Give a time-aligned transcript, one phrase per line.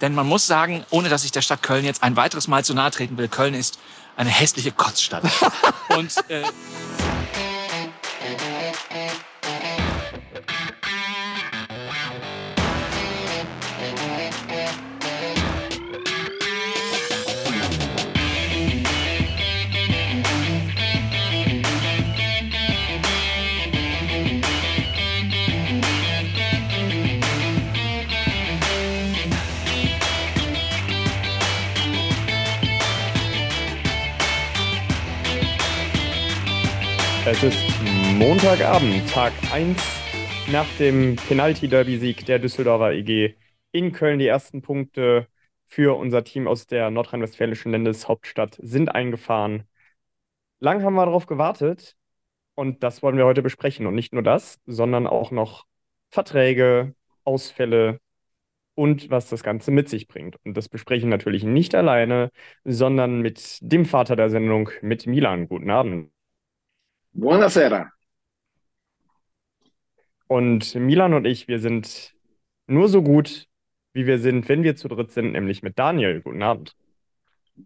[0.00, 2.74] Denn man muss sagen, ohne dass ich der Stadt Köln jetzt ein weiteres Mal zu
[2.74, 3.78] nahe treten will, Köln ist
[4.16, 5.24] eine hässliche Kotzstadt.
[5.96, 6.42] Und äh,
[38.20, 39.82] Montagabend, Tag 1
[40.52, 43.34] nach dem Penalty-Derby-Sieg der Düsseldorfer EG
[43.72, 44.18] in Köln.
[44.18, 45.26] Die ersten Punkte
[45.66, 49.62] für unser Team aus der nordrhein-westfälischen Landeshauptstadt sind eingefahren.
[50.58, 51.96] Lang haben wir darauf gewartet
[52.56, 53.86] und das wollen wir heute besprechen.
[53.86, 55.64] Und nicht nur das, sondern auch noch
[56.10, 58.00] Verträge, Ausfälle
[58.74, 60.36] und was das Ganze mit sich bringt.
[60.44, 62.30] Und das besprechen natürlich nicht alleine,
[62.64, 65.48] sondern mit dem Vater der Sendung, mit Milan.
[65.48, 66.12] Guten Abend.
[67.14, 67.90] Buonasera.
[70.30, 72.14] Und Milan und ich, wir sind
[72.68, 73.48] nur so gut,
[73.92, 76.20] wie wir sind, wenn wir zu dritt sind, nämlich mit Daniel.
[76.22, 76.76] Guten Abend.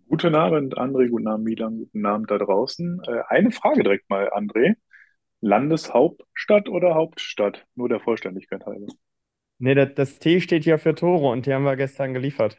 [0.08, 1.10] Guten Abend, André.
[1.10, 1.76] Guten Abend, Milan.
[1.76, 3.02] Guten Abend da draußen.
[3.06, 4.76] Äh, eine Frage direkt mal, André.
[5.42, 7.66] Landeshauptstadt oder Hauptstadt?
[7.74, 8.86] Nur der Vollständigkeit halber.
[9.58, 12.56] Nee, das, das T steht ja für Tore und die haben wir gestern geliefert.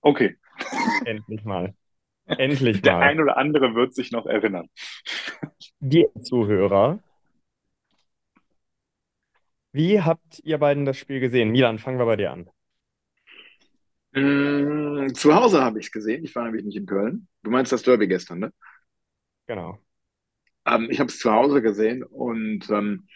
[0.00, 0.36] Okay.
[1.06, 1.74] Endlich mal.
[2.26, 3.02] Endlich Der mal.
[3.02, 4.68] ein oder andere wird sich noch erinnern.
[5.80, 7.00] Die Zuhörer,
[9.74, 11.50] wie habt ihr beiden das Spiel gesehen?
[11.50, 12.48] Milan, fangen wir bei dir an.
[14.12, 16.24] Mm, zu Hause habe ich es gesehen.
[16.24, 17.26] Ich war nämlich nicht in Köln.
[17.42, 18.52] Du meinst das Derby gestern, ne?
[19.48, 19.78] Genau.
[20.64, 23.08] Ähm, ich habe es zu Hause gesehen und ähm,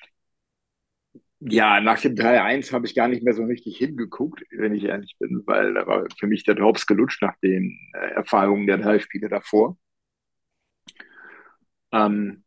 [1.38, 5.14] ja, nach dem 3-1 habe ich gar nicht mehr so richtig hingeguckt, wenn ich ehrlich
[5.20, 8.98] bin, weil da war für mich der Drops gelutscht nach den äh, Erfahrungen der drei
[8.98, 9.78] Spiele davor.
[11.92, 12.44] Ähm,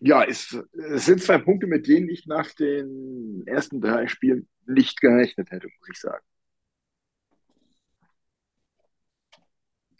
[0.00, 0.56] ja, es,
[0.94, 5.68] es sind zwei Punkte, mit denen ich nach den ersten drei Spielen nicht gerechnet hätte,
[5.78, 6.24] muss ich sagen.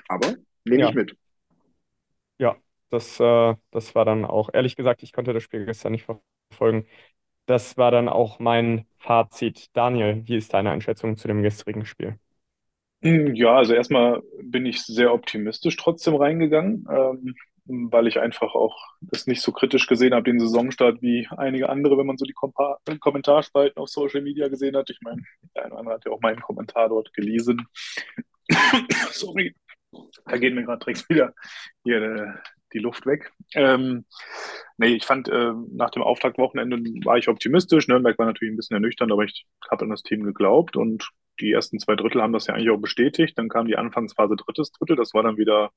[0.09, 1.17] Aber nehme Ja, ich mit.
[2.39, 2.57] ja,
[2.91, 6.05] das, äh, das war dann auch, ehrlich gesagt, ich konnte das Spiel gestern nicht
[6.51, 6.87] verfolgen.
[7.47, 9.69] Das war dann auch mein Fazit.
[9.77, 12.19] Daniel, wie ist deine Einschätzung zu dem gestrigen Spiel?
[13.03, 17.35] Mm, Ja, also erstmal bin ich sehr optimistisch trotzdem reingegangen, ähm,
[17.67, 21.99] weil ich einfach auch das nicht so kritisch gesehen habe, den Saisonstart, wie einige andere,
[21.99, 24.91] wenn man so die Kompa Kommentarspalten auf Social Media gesehen hat.
[24.91, 25.23] Ich meine,
[25.55, 27.67] der eine oder andere hat ja auch meinen Kommentar dort gelesen.
[29.13, 29.55] Sorry,
[30.27, 31.35] da geht mir gerade direkt wieder
[31.85, 32.33] hier äh,
[32.73, 33.33] die Luft weg.
[33.55, 34.05] Ähm,
[34.77, 37.89] nee, ich fand, äh, nach dem Auftaktwochenende war ich optimistisch.
[37.89, 41.11] Nürnberg war natürlich ein bisschen ernüchternd, aber ich habe an das Team geglaubt und
[41.41, 43.37] die ersten zwei Drittel haben das ja eigentlich auch bestätigt.
[43.39, 45.71] Dann kam die Anfangsphase drittes Drittel, das war dann wieder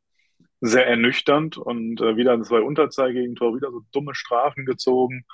[0.66, 5.26] sehr ernüchternd und äh, wieder zwei Unterzahl-Gegentor, wieder so dumme Strafen gezogen.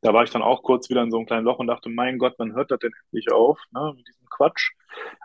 [0.00, 2.18] Da war ich dann auch kurz wieder in so einem kleinen Loch und dachte, mein
[2.18, 4.72] Gott, wann hört das denn endlich auf, ne, mit diesem Quatsch?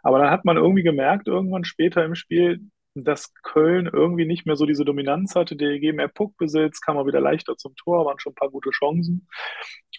[0.04, 2.62] Aber dann hat man irgendwie gemerkt, irgendwann später im Spiel,
[2.94, 5.56] dass Köln irgendwie nicht mehr so diese Dominanz hatte.
[5.56, 8.70] Der EG mehr Puckbesitz, kam mal wieder leichter zum Tor, waren schon ein paar gute
[8.70, 9.28] Chancen.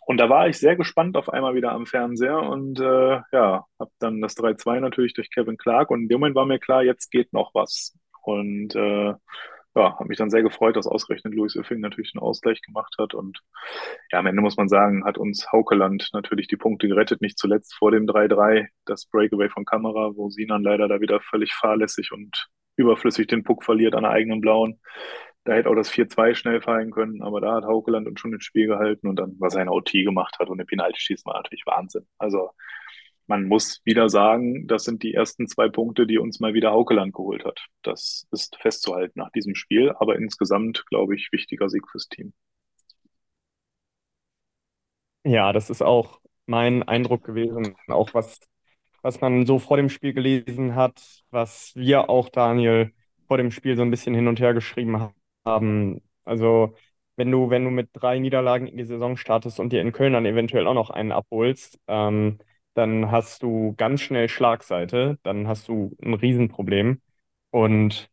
[0.06, 3.90] Und da war ich sehr gespannt auf einmal wieder am Fernseher und äh, ja, habe
[3.98, 7.10] dann das 3-2 natürlich durch Kevin Clark und in dem Moment war mir klar, jetzt
[7.10, 7.96] geht noch was.
[8.22, 9.14] Und äh,
[9.74, 13.14] ja, habe mich dann sehr gefreut, dass ausgerechnet Louis Öffing natürlich den Ausgleich gemacht hat.
[13.14, 13.40] Und
[14.10, 17.74] ja, am Ende muss man sagen, hat uns Haukeland natürlich die Punkte gerettet, nicht zuletzt
[17.74, 22.48] vor dem 3-3, das Breakaway von Kamera, wo Sinan leider da wieder völlig fahrlässig und
[22.76, 24.80] überflüssig den Puck verliert an der eigenen Blauen.
[25.44, 28.44] Da hätte auch das 4-2 schnell fallen können, aber da hat Haukeland uns schon ins
[28.44, 31.38] Spiel gehalten und dann, was er in OT gemacht hat und den Penalty schießen, war
[31.38, 32.06] natürlich Wahnsinn.
[32.18, 32.50] Also
[33.30, 37.14] man muss wieder sagen, das sind die ersten zwei Punkte, die uns mal wieder Haukeland
[37.14, 37.60] geholt hat.
[37.82, 42.34] Das ist festzuhalten nach diesem Spiel, aber insgesamt, glaube ich, wichtiger Sieg fürs Team.
[45.24, 48.40] Ja, das ist auch mein Eindruck gewesen, auch was,
[49.02, 52.92] was man so vor dem Spiel gelesen hat, was wir auch, Daniel,
[53.26, 55.14] vor dem Spiel so ein bisschen hin und her geschrieben ha-
[55.44, 56.02] haben.
[56.24, 56.74] Also,
[57.16, 60.14] wenn du, wenn du mit drei Niederlagen in die Saison startest und dir in Köln
[60.14, 62.38] dann eventuell auch noch einen abholst, ähm,
[62.74, 67.00] dann hast du ganz schnell Schlagseite, dann hast du ein Riesenproblem.
[67.50, 68.10] Und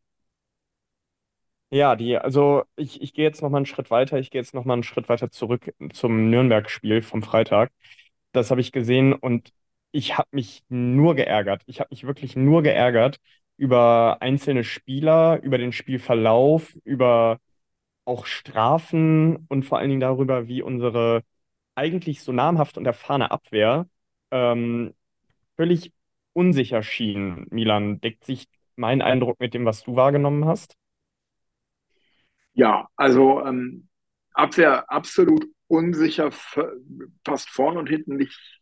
[1.69, 4.53] ja, die, also ich, ich gehe jetzt noch mal einen Schritt weiter, ich gehe jetzt
[4.53, 7.71] noch mal einen Schritt weiter zurück zum Nürnberg-Spiel vom Freitag.
[8.31, 9.51] Das habe ich gesehen und
[9.91, 11.63] ich habe mich nur geärgert.
[11.65, 13.17] Ich habe mich wirklich nur geärgert
[13.57, 17.39] über einzelne Spieler, über den Spielverlauf, über
[18.05, 21.23] auch Strafen und vor allen Dingen darüber, wie unsere
[21.75, 23.87] eigentlich so namhafte und erfahrene Abwehr
[24.31, 24.93] ähm,
[25.55, 25.93] völlig
[26.33, 27.47] unsicher schien.
[27.49, 30.75] Milan, deckt sich mein Eindruck mit dem, was du wahrgenommen hast?
[32.53, 33.87] Ja, also ähm,
[34.33, 36.31] Abwehr absolut unsicher,
[37.23, 38.61] passt vorne und hinten nicht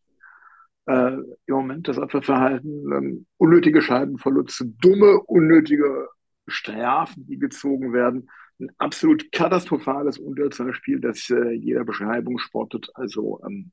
[0.86, 2.92] äh, im Moment das Abwehrverhalten.
[2.94, 6.08] Ähm, unnötige Scheibenverluste, dumme, unnötige
[6.48, 8.30] Strafen, die gezogen werden.
[8.60, 12.90] Ein absolut katastrophales Unterzahlspiel, das äh, jeder Beschreibung spottet.
[12.94, 13.72] Also ähm,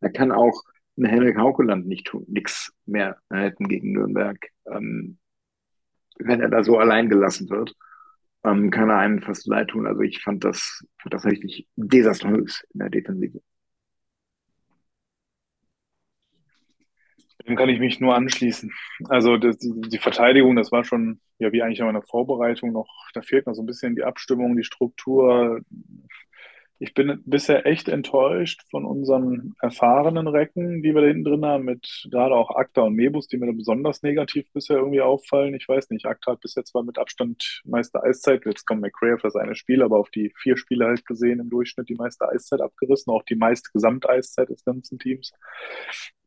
[0.00, 0.62] da kann auch
[0.96, 4.38] ein Henrik Haukeland nicht nichts mehr halten gegen Nürnberg,
[4.70, 5.18] ähm,
[6.18, 7.74] wenn er da so allein gelassen wird.
[8.44, 9.86] Ähm, kann er einem fast leid tun.
[9.86, 13.40] Also ich fand das, fand das richtig desaströs in der Defensive.
[17.46, 18.72] Dem kann ich mich nur anschließen.
[19.08, 22.72] Also das, die, die, Verteidigung, das war schon, ja, wie eigentlich auch in der Vorbereitung
[22.72, 25.60] noch, da fehlt noch so ein bisschen die Abstimmung, die Struktur.
[26.78, 31.64] Ich bin bisher echt enttäuscht von unseren erfahrenen Recken, die wir da hinten drin haben,
[31.64, 35.54] mit gerade auch Akta und Mebus, die mir da besonders negativ bisher irgendwie auffallen.
[35.54, 39.30] Ich weiß nicht, Akta hat bisher zwar mit Abstand meiste Eiszeit, jetzt kommt McRae für
[39.30, 43.12] seine Spiele, aber auf die vier Spiele halt gesehen im Durchschnitt die meiste Eiszeit abgerissen,
[43.12, 45.32] auch die meiste Gesamteiszeit des ganzen Teams.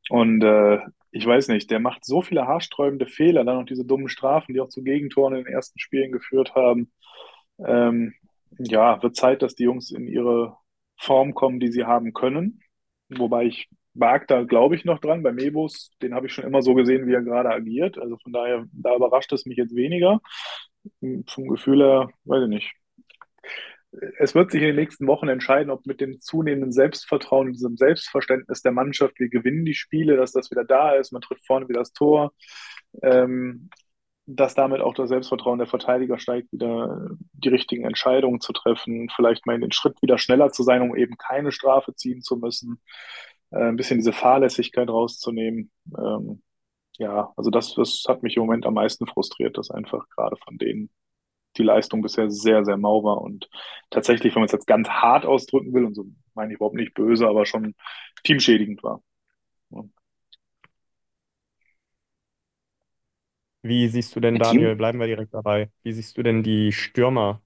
[0.09, 0.79] Und äh,
[1.11, 4.61] ich weiß nicht, der macht so viele haarsträubende Fehler, dann noch diese dummen Strafen, die
[4.61, 6.91] auch zu Gegentoren in den ersten Spielen geführt haben.
[7.65, 8.13] Ähm,
[8.57, 10.57] ja, wird Zeit, dass die Jungs in ihre
[10.97, 12.61] Form kommen, die sie haben können.
[13.09, 15.23] Wobei ich mag da, glaube ich, noch dran.
[15.23, 17.97] Bei Mebus, den habe ich schon immer so gesehen, wie er gerade agiert.
[17.97, 20.19] Also von daher, da überrascht es mich jetzt weniger.
[21.27, 22.73] Vom Gefühl her, weiß ich nicht
[24.19, 28.61] es wird sich in den nächsten Wochen entscheiden, ob mit dem zunehmenden Selbstvertrauen, diesem Selbstverständnis
[28.61, 31.79] der Mannschaft, wir gewinnen die Spiele, dass das wieder da ist, man trifft vorne wieder
[31.79, 32.33] das Tor,
[33.01, 33.69] ähm,
[34.27, 39.45] dass damit auch das Selbstvertrauen der Verteidiger steigt, wieder die richtigen Entscheidungen zu treffen, vielleicht
[39.45, 42.81] mal in den Schritt wieder schneller zu sein, um eben keine Strafe ziehen zu müssen,
[43.51, 45.71] äh, ein bisschen diese Fahrlässigkeit rauszunehmen.
[45.97, 46.43] Ähm,
[46.99, 50.57] ja, also das, das hat mich im Moment am meisten frustriert, dass einfach gerade von
[50.57, 50.89] denen
[51.57, 53.49] die Leistung bisher sehr, sehr mau war und
[53.89, 56.93] tatsächlich, wenn man es jetzt ganz hart ausdrücken will, und so meine ich überhaupt nicht
[56.93, 57.75] böse, aber schon
[58.23, 59.01] teamschädigend war.
[59.71, 59.83] Ja.
[63.67, 67.41] Wie siehst du denn, Daniel, bleiben wir direkt dabei, wie siehst du denn die Stürmer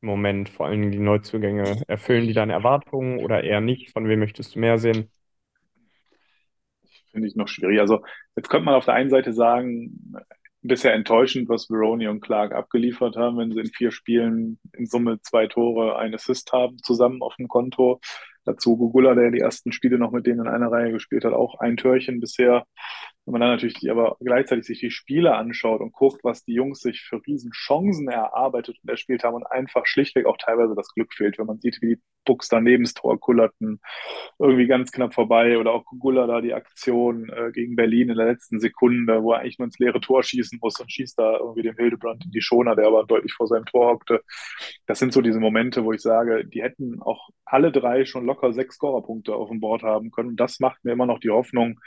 [0.00, 1.82] im Moment, vor Dingen die Neuzugänge?
[1.88, 3.90] Erfüllen die deine Erwartungen oder eher nicht?
[3.92, 5.10] Von wem möchtest du mehr sehen?
[7.10, 7.80] Finde ich noch schwierig.
[7.80, 8.02] Also
[8.36, 10.14] jetzt könnte man auf der einen Seite sagen,
[10.62, 15.20] bisher enttäuschend, was Veroni und Clark abgeliefert haben, wenn sie in vier Spielen in Summe
[15.20, 18.00] zwei Tore, ein Assist haben, zusammen auf dem Konto.
[18.44, 21.60] Dazu Gugula, der die ersten Spiele noch mit denen in einer Reihe gespielt hat, auch
[21.60, 22.64] ein Törchen bisher.
[23.26, 26.52] Wenn man dann natürlich die, aber gleichzeitig sich die Spiele anschaut und guckt, was die
[26.52, 31.14] Jungs sich für Riesenchancen erarbeitet und erspielt haben und einfach schlichtweg auch teilweise das Glück
[31.14, 33.80] fehlt, wenn man sieht, wie die Bucks daneben das Tor kullerten,
[34.38, 38.26] irgendwie ganz knapp vorbei oder auch Gugula da die Aktion äh, gegen Berlin in der
[38.26, 41.62] letzten Sekunde, wo er eigentlich nur ins leere Tor schießen muss und schießt da irgendwie
[41.62, 44.22] den Hildebrand in die Schoner, der aber deutlich vor seinem Tor hockte.
[44.86, 48.52] Das sind so diese Momente, wo ich sage, die hätten auch alle drei schon locker
[48.52, 50.30] sechs Scorerpunkte auf dem Board haben können.
[50.30, 51.80] Und das macht mir immer noch die Hoffnung,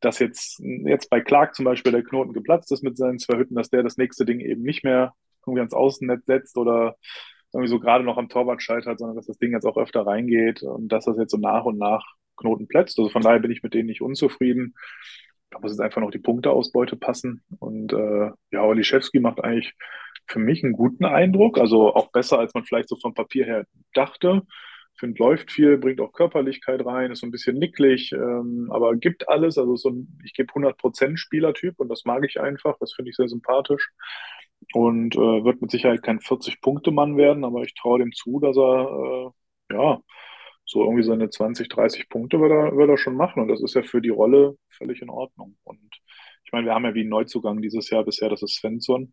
[0.00, 3.54] dass jetzt, jetzt bei Clark zum Beispiel der Knoten geplatzt ist mit seinen zwei Hütten,
[3.54, 5.14] dass der das nächste Ding eben nicht mehr
[5.46, 6.96] irgendwie ans Außennetz setzt oder
[7.52, 10.62] irgendwie so gerade noch am Torwart scheitert, sondern dass das Ding jetzt auch öfter reingeht
[10.62, 12.04] und dass das jetzt so nach und nach
[12.36, 12.98] Knoten plätzt.
[12.98, 14.74] Also von daher bin ich mit denen nicht unzufrieden.
[15.50, 17.42] Da muss jetzt einfach noch die Punkteausbeute passen.
[17.58, 19.74] Und äh, ja, Oliszewski macht eigentlich
[20.26, 23.66] für mich einen guten Eindruck, also auch besser, als man vielleicht so vom Papier her
[23.94, 24.42] dachte
[24.96, 29.28] finde, läuft viel, bringt auch Körperlichkeit rein, ist so ein bisschen nicklig, ähm, aber gibt
[29.28, 29.58] alles.
[29.58, 32.76] Also so ein, ich gebe 100% Spielertyp und das mag ich einfach.
[32.78, 33.90] Das finde ich sehr sympathisch.
[34.74, 39.32] Und äh, wird mit Sicherheit kein 40-Punkte-Mann werden, aber ich traue dem zu, dass er,
[39.70, 40.00] äh, ja,
[40.66, 43.42] so irgendwie seine 20, 30 Punkte wird er, wird er schon machen.
[43.42, 45.56] Und das ist ja für die Rolle völlig in Ordnung.
[45.64, 45.80] Und
[46.44, 49.12] ich meine, wir haben ja wie einen Neuzugang dieses Jahr bisher, das ist Svensson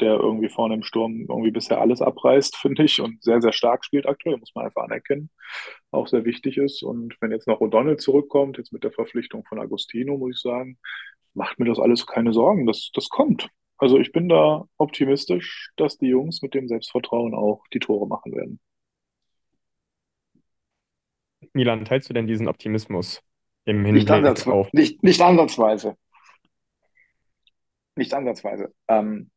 [0.00, 3.84] der irgendwie vorne im Sturm irgendwie bisher alles abreißt, finde ich, und sehr, sehr stark
[3.84, 5.30] spielt aktuell, muss man einfach anerkennen,
[5.90, 6.82] auch sehr wichtig ist.
[6.82, 10.78] Und wenn jetzt noch O'Donnell zurückkommt, jetzt mit der Verpflichtung von Agostino, muss ich sagen,
[11.34, 12.66] macht mir das alles keine Sorgen.
[12.66, 13.48] Das, das kommt.
[13.78, 18.34] Also ich bin da optimistisch, dass die Jungs mit dem Selbstvertrauen auch die Tore machen
[18.34, 18.58] werden.
[21.52, 23.22] Milan, teilst du denn diesen Optimismus
[23.64, 24.72] im Hinblick nicht auf?
[24.72, 25.96] Nicht, nicht ansatzweise.
[27.96, 28.74] Nicht ansatzweise.
[28.88, 29.30] Ähm,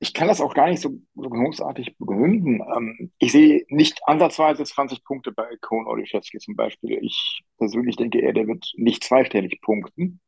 [0.00, 2.60] ich kann das auch gar nicht so, so großartig begründen.
[2.76, 6.98] Ähm, ich sehe nicht ansatzweise 20 Punkte bei Kohn Oliszewski zum Beispiel.
[7.02, 10.20] Ich persönlich denke eher, der wird nicht zweistellig punkten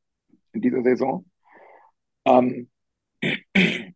[0.52, 1.24] in dieser Saison.
[2.24, 2.70] Ähm,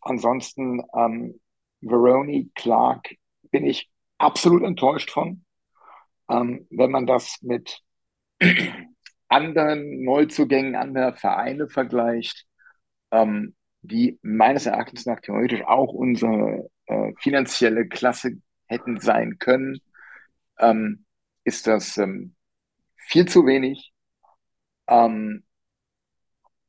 [0.00, 1.40] ansonsten ähm,
[1.80, 3.16] Veroni, Clark
[3.50, 5.44] bin ich absolut enttäuscht von.
[6.30, 7.80] Ähm, wenn man das mit
[9.28, 12.46] anderen Neuzugängen anderer Vereine vergleicht,
[13.10, 18.32] ähm, die meines Erachtens nach theoretisch auch unsere äh, finanzielle Klasse
[18.66, 19.80] hätten sein können,
[20.58, 21.04] ähm,
[21.44, 22.34] ist das ähm,
[22.96, 23.92] viel zu wenig.
[24.88, 25.44] Ähm,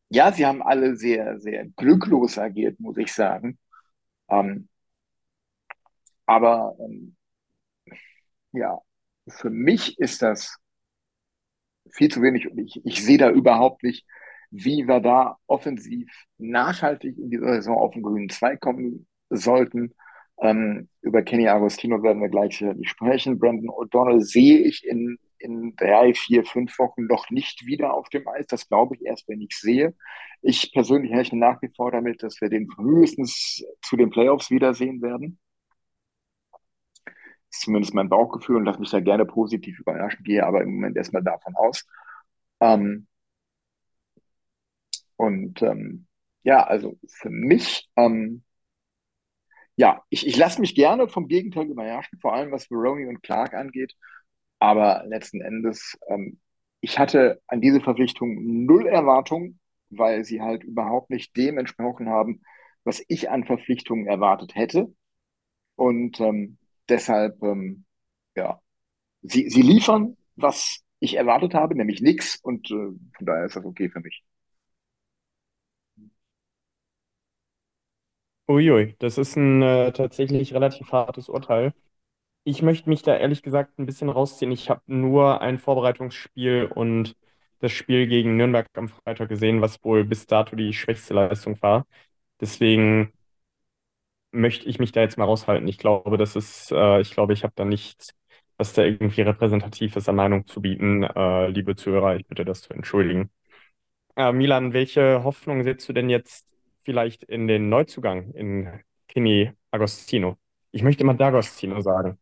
[0.10, 3.58] ja, sie haben alle sehr, sehr glücklos agiert, muss ich sagen.
[4.30, 4.70] Ähm,
[6.26, 7.16] aber ähm,
[8.54, 8.80] ja,
[9.28, 10.58] für mich ist das
[11.92, 14.06] viel zu wenig und ich, ich sehe da überhaupt nicht,
[14.52, 19.94] wie wir da offensiv nachhaltig in dieser Saison auf den grünen Zweig kommen sollten.
[20.40, 23.40] Ähm, über Kenny Agostino werden wir gleich sicherlich sprechen.
[23.40, 28.28] Brandon O'Donnell sehe ich in, in drei, vier, fünf Wochen noch nicht wieder auf dem
[28.28, 28.48] Eis.
[28.48, 29.96] Das glaube ich erst, wenn ich sehe.
[30.42, 35.02] Ich persönlich rechne nach wie vor damit, dass wir den frühestens zu den Playoffs wiedersehen
[35.02, 35.40] werden.
[37.50, 40.76] Das ist zumindest mein Bauchgefühl und lasse mich da gerne positiv überraschen, gehe aber im
[40.76, 41.86] Moment erstmal davon aus.
[42.60, 43.08] Ähm,
[45.18, 46.08] und ähm,
[46.44, 48.44] ja, also für mich, ähm,
[49.76, 53.54] ja, ich, ich lasse mich gerne vom Gegenteil überraschen, vor allem was Veroni und Clark
[53.54, 53.94] angeht.
[54.60, 56.40] Aber letzten Endes, ähm,
[56.82, 62.42] ich hatte an diese Verpflichtung null Erwartung, weil sie halt überhaupt nicht dem entsprochen haben,
[62.84, 64.94] was ich an Verpflichtungen erwartet hätte.
[65.76, 66.58] Und ähm,
[66.90, 67.86] deshalb, ähm,
[68.36, 68.62] ja,
[69.22, 72.38] sie, sie liefern, was ich erwartet habe, nämlich nichts.
[72.38, 74.24] Und äh, von daher ist das okay für mich.
[78.48, 81.74] Uiui, das ist ein äh, tatsächlich relativ hartes Urteil.
[82.46, 84.52] Ich möchte mich da ehrlich gesagt ein bisschen rausziehen.
[84.52, 87.16] Ich habe nur ein Vorbereitungsspiel und
[87.60, 91.88] das Spiel gegen Nürnberg am Freitag gesehen, was wohl bis dato die schwächste Leistung war.
[92.42, 93.14] Deswegen
[94.32, 95.68] möchte ich mich da jetzt mal raushalten.
[95.68, 98.10] Ich glaube, das ist, äh, ich glaube, ich habe da nichts,
[98.58, 101.04] was da irgendwie repräsentativ ist an Meinung zu bieten.
[101.04, 103.30] Äh, liebe Zuhörer, ich bitte das zu entschuldigen.
[104.16, 106.48] Äh, Milan, welche Hoffnung setzt du denn jetzt
[106.86, 110.38] vielleicht in den Neuzugang in Kini Agostino?
[110.72, 112.20] Ich möchte immer D'Agostino sagen.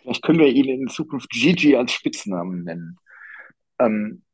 [0.00, 2.98] Vielleicht können wir ihn in Zukunft Gigi als Spitznamen nennen.
[3.80, 4.24] Ähm,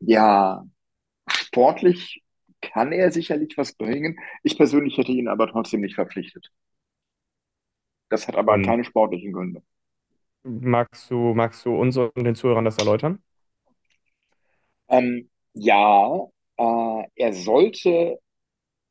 [0.00, 0.64] ja,
[1.30, 2.22] sportlich
[2.62, 4.18] kann er sicherlich was bringen.
[4.42, 6.50] Ich persönlich hätte ihn aber trotzdem nicht verpflichtet.
[8.10, 9.60] Das hat aber Und keine sportlichen Gründe.
[10.44, 13.22] magst du, magst du uns und den Zuhörern das erläutern?
[14.92, 18.20] Ähm, ja, äh, er sollte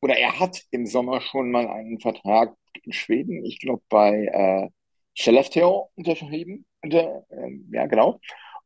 [0.02, 2.54] oder er hat im Sommer schon mal einen Vertrag
[2.84, 4.68] in Schweden, ich glaube bei äh,
[5.16, 6.66] Skellefteå unterschrieben.
[6.82, 8.20] Unter, äh, ja, genau.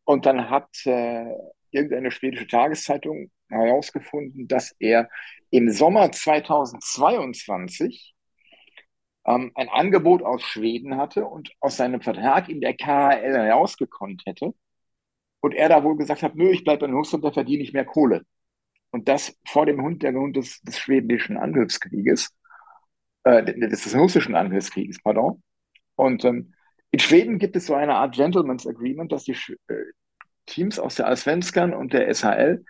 [0.04, 1.26] Und dann hat äh,
[1.70, 5.08] irgendeine schwedische Tageszeitung herausgefunden, dass er
[5.50, 8.14] im Sommer 2022
[9.26, 14.54] ähm, ein Angebot aus Schweden hatte und aus seinem Vertrag in der KHL herausgekonnt hätte.
[15.46, 17.84] Und er da wohl gesagt hat, nö, ich bleibe in Russland, da verdiene ich mehr
[17.84, 18.22] Kohle.
[18.90, 22.34] Und das vor dem Hintergrund des, des schwedischen Angriffskrieges,
[23.22, 25.40] äh, des, des russischen Angriffskrieges, pardon.
[25.94, 26.52] Und ähm,
[26.90, 29.36] in Schweden gibt es so eine Art Gentleman's Agreement, dass die
[29.68, 29.74] äh,
[30.46, 32.64] Teams aus der Allsvenskan und der SHL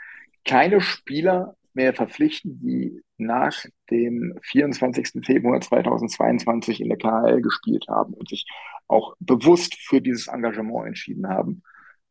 [0.44, 3.56] keine Spieler mehr verpflichten, die nach
[3.90, 5.24] dem 24.
[5.24, 8.44] Februar 2022 in der KHL gespielt haben und sich
[8.86, 11.62] auch bewusst für dieses Engagement entschieden haben.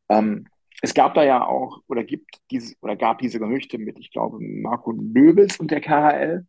[0.09, 0.47] Ähm,
[0.85, 4.37] es gab da ja auch oder gibt diese oder gab diese Gerüchte mit, ich glaube,
[4.39, 6.45] Marco Nöbels und der KHL,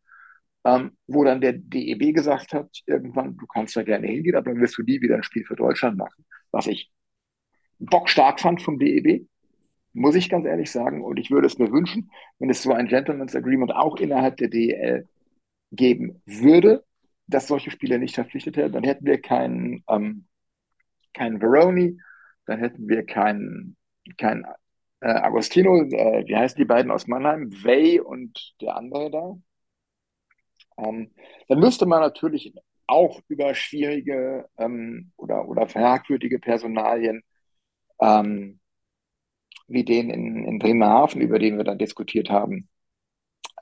[0.64, 4.60] ähm, wo dann der DEB gesagt hat, irgendwann, du kannst da gerne hingehen, aber dann
[4.60, 6.26] wirst du nie wieder ein Spiel für Deutschland machen.
[6.50, 6.90] Was ich
[7.78, 9.26] bockstark fand vom DEB,
[9.94, 11.02] muss ich ganz ehrlich sagen.
[11.02, 14.48] Und ich würde es mir wünschen, wenn es so ein Gentleman's Agreement auch innerhalb der
[14.48, 15.08] DEL
[15.72, 16.84] geben würde,
[17.26, 18.74] dass solche Spieler nicht verpflichtet werden.
[18.74, 20.26] Dann hätten wir keinen, ähm,
[21.14, 21.98] keinen Veroni,
[22.46, 23.76] dann hätten wir keinen,
[24.16, 24.44] keinen
[25.00, 27.50] äh, Agostino, äh, wie heißen die beiden aus Mannheim?
[27.62, 29.36] Wey und der andere da.
[30.78, 31.10] Ähm,
[31.48, 32.54] dann müsste man natürlich
[32.86, 37.22] auch über schwierige ähm, oder, oder fragwürdige Personalien
[38.00, 38.60] ähm,
[39.68, 42.68] wie den in, in Bremerhaven, über den wir dann diskutiert haben,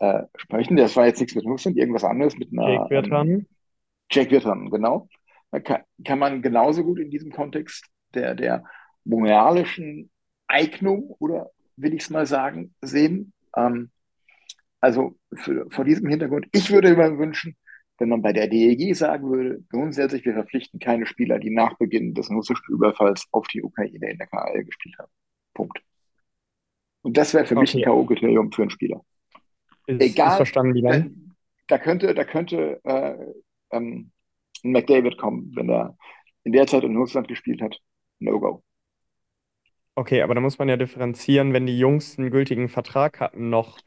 [0.01, 0.77] äh, sprechen.
[0.77, 2.69] Das war jetzt nichts mit Russland, irgendwas anderes mit einer.
[2.69, 3.29] Jake Wirtan.
[3.29, 3.47] Ähm,
[4.11, 5.09] Jake Wirtan, genau.
[5.51, 8.65] Da kann, kann man genauso gut in diesem Kontext der, der
[9.05, 10.11] moralischen
[10.47, 13.33] Eignung, oder will ich es mal sagen, sehen.
[13.57, 13.91] Ähm,
[14.81, 17.57] also für, vor diesem Hintergrund, ich würde mir wünschen,
[17.99, 22.13] wenn man bei der DEG sagen würde, grundsätzlich, wir verpflichten keine Spieler, die nach Beginn
[22.15, 25.11] des russischen Überfalls auf die Ukraine in der KL gespielt haben.
[25.55, 25.81] Punkt.
[27.03, 29.01] Und das wäre für mich ein Okay, K.O.-Kriterium für einen Spieler.
[29.87, 31.35] ist, ist Egal, verstanden, da, Milan.
[31.69, 33.17] da könnte, da könnte äh,
[33.71, 34.11] ähm,
[34.65, 35.97] ein McDavid kommen, wenn er
[36.43, 37.79] in der Zeit in Russland gespielt hat.
[38.19, 38.63] No-Go.
[39.97, 43.79] Okay, aber da muss man ja differenzieren, wenn die Jungs einen gültigen Vertrag hatten noch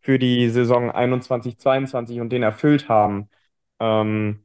[0.00, 3.28] für die Saison 21, 22 und den erfüllt haben.
[3.80, 4.44] Ähm,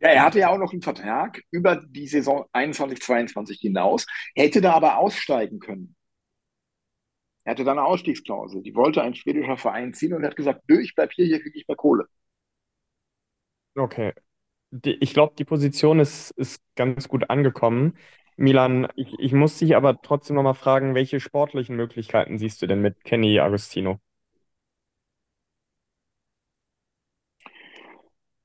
[0.00, 4.60] Ja, er hatte ja auch noch einen Vertrag über die Saison 21, 22 hinaus, hätte
[4.60, 5.94] da aber aussteigen können.
[7.44, 8.62] Er hatte da eine Ausstiegsklausel.
[8.64, 11.40] Die wollte ein schwedischer Verein ziehen und er hat gesagt, nö, ich bleib hier, hier
[11.40, 12.08] kriege ich mehr Kohle.
[13.76, 14.12] okay.
[14.70, 17.96] Die, ich glaube, die Position ist, ist ganz gut angekommen.
[18.36, 22.82] Milan, ich, ich muss dich aber trotzdem nochmal fragen, welche sportlichen Möglichkeiten siehst du denn
[22.82, 24.00] mit Kenny Agostino?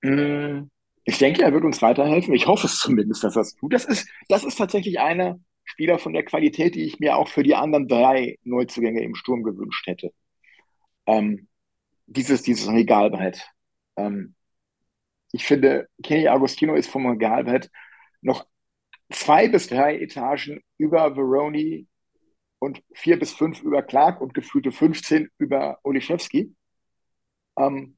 [0.04, 0.70] Mm,
[1.06, 2.34] Ich denke, er wird uns weiterhelfen.
[2.34, 3.74] Ich hoffe es zumindest, dass er es tut.
[3.74, 7.44] Das ist, das ist tatsächlich einer Spieler von der Qualität, die ich mir auch für
[7.44, 10.12] die anderen drei Neuzugänge im Sturm gewünscht hätte.
[11.08, 11.48] Ähm,
[12.08, 13.50] dieses, dieses Regalbrett.
[13.98, 14.36] Ähm,
[15.32, 17.70] ich finde, Kenny Agostino ist vom Regalbrett
[18.22, 18.46] noch
[19.12, 21.88] zwei bis drei Etagen über Veroni
[22.60, 26.56] und vier bis fünf über Clark und gefühlte 15 über Oliszewski.
[27.58, 27.98] Ähm,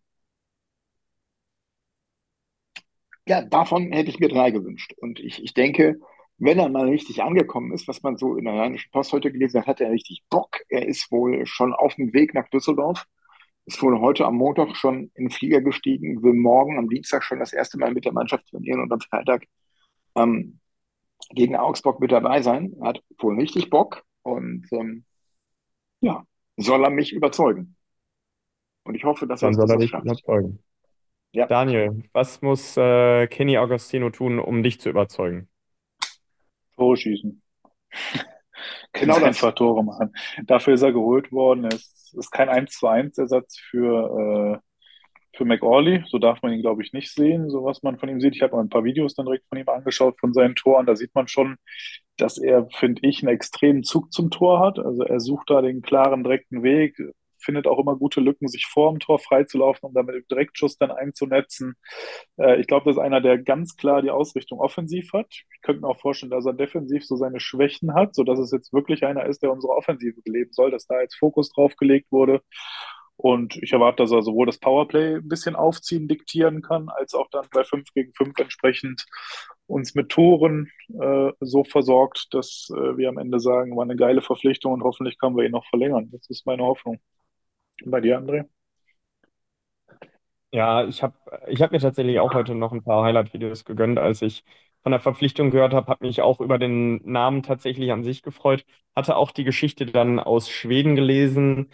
[3.27, 4.93] ja, davon hätte ich mir drei gewünscht.
[4.97, 5.99] Und ich, ich denke,
[6.37, 9.61] wenn er mal richtig angekommen ist, was man so in der Rheinischen Post heute gelesen
[9.61, 10.57] hat, hat er richtig Bock.
[10.69, 13.05] Er ist wohl schon auf dem Weg nach Düsseldorf,
[13.65, 17.39] ist wohl heute am Montag schon in den Flieger gestiegen, will morgen am Dienstag schon
[17.39, 19.45] das erste Mal mit der Mannschaft trainieren und am Freitag
[20.15, 20.59] ähm,
[21.29, 22.73] gegen Augsburg mit dabei sein.
[22.81, 25.05] Er hat wohl richtig Bock und ähm,
[26.01, 26.23] ja,
[26.57, 27.75] soll er mich überzeugen.
[28.83, 30.05] Und ich hoffe, dass er Dann es soll er schafft.
[30.05, 30.63] überzeugen.
[31.31, 31.47] Ja.
[31.47, 35.49] Daniel, was muss äh, Kenny Agostino tun, um dich zu überzeugen?
[36.75, 37.41] Tore schießen.
[38.91, 39.23] Genau das.
[39.23, 40.13] einfach Tore machen.
[40.45, 41.65] Dafür ist er geholt worden.
[41.65, 44.68] Ist, ist kein 1 zu 1 Ersatz für, äh,
[45.39, 46.03] für McAuley.
[46.07, 48.35] So darf man ihn, glaube ich, nicht sehen, so was man von ihm sieht.
[48.35, 50.85] Ich habe mal ein paar Videos dann direkt von ihm angeschaut, von seinen Toren.
[50.85, 51.55] Da sieht man schon,
[52.17, 54.79] dass er, finde ich, einen extremen Zug zum Tor hat.
[54.79, 56.97] Also er sucht da den klaren, direkten Weg,
[57.41, 60.91] findet auch immer gute Lücken, sich vor dem Tor freizulaufen, um damit im Direktschuss dann
[60.91, 61.75] einzunetzen.
[62.37, 65.27] Äh, ich glaube, das ist einer, der ganz klar die Ausrichtung offensiv hat.
[65.31, 68.73] Ich könnte mir auch vorstellen, dass er defensiv so seine Schwächen hat, sodass es jetzt
[68.73, 72.41] wirklich einer ist, der unsere Offensive beleben soll, dass da jetzt Fokus drauf gelegt wurde.
[73.21, 77.27] Und ich erwarte, dass er sowohl das Powerplay ein bisschen aufziehen, diktieren kann, als auch
[77.31, 79.05] dann bei 5 gegen 5 entsprechend
[79.67, 84.21] uns mit Toren äh, so versorgt, dass äh, wir am Ende sagen, war eine geile
[84.21, 86.09] Verpflichtung und hoffentlich können wir ihn noch verlängern.
[86.13, 86.99] Das ist meine Hoffnung.
[87.83, 88.45] Und bei dir, André?
[90.51, 91.15] Ja, ich habe
[91.47, 94.43] ich hab mir tatsächlich auch heute noch ein paar Highlight-Videos gegönnt, als ich
[94.81, 98.65] von der Verpflichtung gehört habe, habe mich auch über den Namen tatsächlich an sich gefreut,
[98.95, 101.69] hatte auch die Geschichte dann aus Schweden gelesen.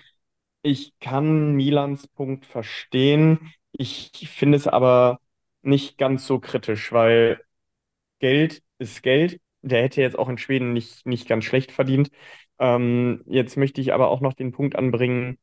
[0.68, 3.54] Ich kann Milans Punkt verstehen.
[3.72, 5.20] Ich finde es aber
[5.62, 7.40] nicht ganz so kritisch, weil
[8.20, 9.42] Geld ist Geld.
[9.64, 12.12] Der hätte jetzt auch in Schweden nicht, nicht ganz schlecht verdient.
[12.60, 15.40] Ähm, jetzt möchte ich aber auch noch den Punkt anbringen,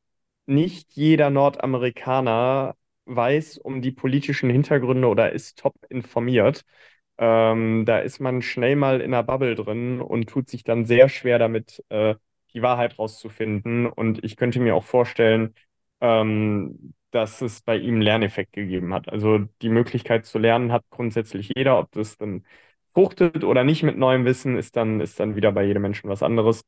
[0.46, 6.64] nicht jeder Nordamerikaner weiß um die politischen Hintergründe oder ist top informiert.
[7.18, 11.08] Ähm, da ist man schnell mal in einer Bubble drin und tut sich dann sehr
[11.08, 12.14] schwer damit, äh,
[12.54, 13.86] die Wahrheit rauszufinden.
[13.86, 15.54] Und ich könnte mir auch vorstellen,
[16.00, 19.08] ähm, dass es bei ihm einen Lerneffekt gegeben hat.
[19.10, 21.78] Also die Möglichkeit zu lernen hat grundsätzlich jeder.
[21.78, 22.44] Ob das dann
[22.94, 26.22] fruchtet oder nicht mit neuem Wissen, ist dann, ist dann wieder bei jedem Menschen was
[26.22, 26.64] anderes.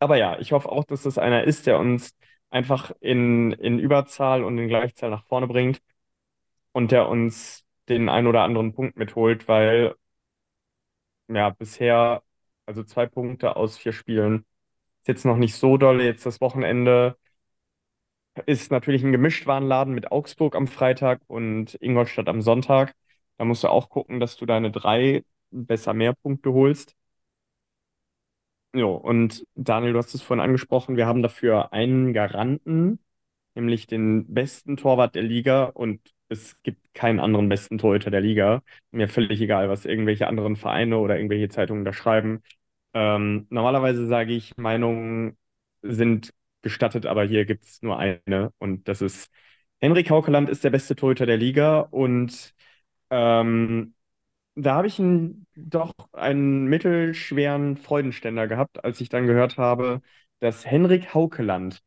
[0.00, 2.14] Aber ja, ich hoffe auch, dass das einer ist, der uns
[2.50, 5.80] einfach in, in Überzahl und in Gleichzahl nach vorne bringt
[6.72, 9.94] und der uns den ein oder anderen Punkt mitholt, weil
[11.28, 12.22] ja bisher,
[12.66, 14.44] also zwei Punkte aus vier Spielen,
[15.08, 16.02] jetzt noch nicht so doll.
[16.02, 17.16] Jetzt das Wochenende
[18.46, 22.94] ist natürlich ein Gemischtwarenladen mit Augsburg am Freitag und Ingolstadt am Sonntag.
[23.36, 26.94] Da musst du auch gucken, dass du deine drei besser mehr Punkte holst.
[28.74, 32.98] Jo, und Daniel, du hast es vorhin angesprochen, wir haben dafür einen Garanten,
[33.54, 38.62] nämlich den besten Torwart der Liga und es gibt keinen anderen besten Torhüter der Liga.
[38.90, 42.42] Mir völlig egal, was irgendwelche anderen Vereine oder irgendwelche Zeitungen da schreiben.
[42.94, 45.36] Ähm, normalerweise sage ich, Meinungen
[45.82, 49.30] sind gestattet, aber hier gibt es nur eine und das ist
[49.80, 52.54] Henrik Haukeland ist der beste Torhüter der Liga und
[53.10, 53.94] ähm,
[54.54, 60.02] da habe ich einen, doch einen mittelschweren Freudenständer gehabt, als ich dann gehört habe,
[60.40, 61.82] dass Henrik Haukeland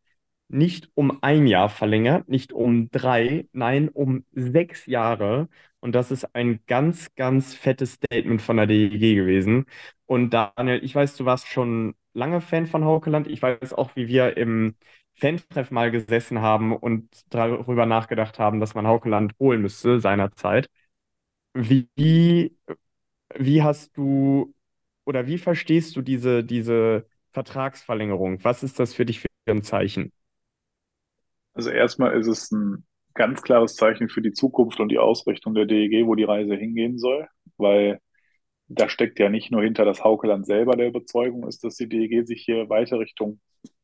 [0.49, 5.49] nicht um ein Jahr verlängert, nicht um drei, nein, um sechs Jahre.
[5.81, 9.65] Und das ist ein ganz, ganz fettes Statement von der DEG gewesen.
[10.07, 13.27] Und Daniel, ich weiß, du warst schon lange Fan von Haukeland.
[13.27, 14.75] Ich weiß auch, wie wir im
[15.15, 20.69] Fan-Treff mal gesessen haben und darüber nachgedacht haben, dass man Haukeland holen müsste seinerzeit.
[21.53, 21.89] Wie,
[23.35, 24.53] wie hast du
[25.05, 28.43] oder wie verstehst du diese, diese Vertragsverlängerung?
[28.43, 30.11] Was ist das für dich für ein Zeichen?
[31.53, 35.65] Also erstmal ist es ein ganz klares Zeichen für die Zukunft und die Ausrichtung der
[35.65, 37.99] DEG, wo die Reise hingehen soll, weil
[38.67, 42.25] da steckt ja nicht nur hinter das Haukeland selber der Überzeugung ist, dass die DEG
[42.25, 43.39] sich hier weiter Richtung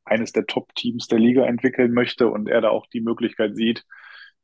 [0.06, 3.84] eines der Top-Teams der Liga entwickeln möchte und er da auch die Möglichkeit sieht,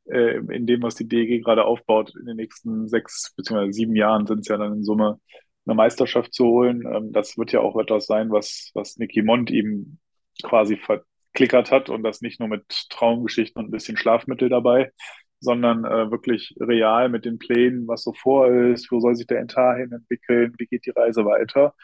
[0.06, 3.72] äh, in dem, was die DEG gerade aufbaut, in den nächsten sechs bzw.
[3.72, 5.20] sieben Jahren sind es ja dann in Summe
[5.66, 6.84] eine Meisterschaft zu holen.
[6.86, 9.98] Ähm, das wird ja auch etwas sein, was, was Nicky Mond ihm
[10.42, 10.76] quasi
[11.34, 14.92] verklickert hat und das nicht nur mit Traumgeschichten und ein bisschen Schlafmittel dabei,
[15.40, 19.40] sondern äh, wirklich real mit den Plänen, was so vor ist, wo soll sich der
[19.40, 21.74] Entar hin entwickeln, wie geht die Reise weiter.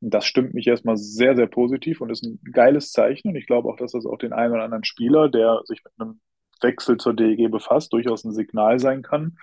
[0.00, 3.28] Und das stimmt mich erstmal sehr, sehr positiv und ist ein geiles Zeichen.
[3.28, 5.92] Und ich glaube auch, dass das auch den einen oder anderen Spieler, der sich mit
[5.98, 6.20] einem
[6.60, 9.36] Wechsel zur DEG befasst, durchaus ein Signal sein kann.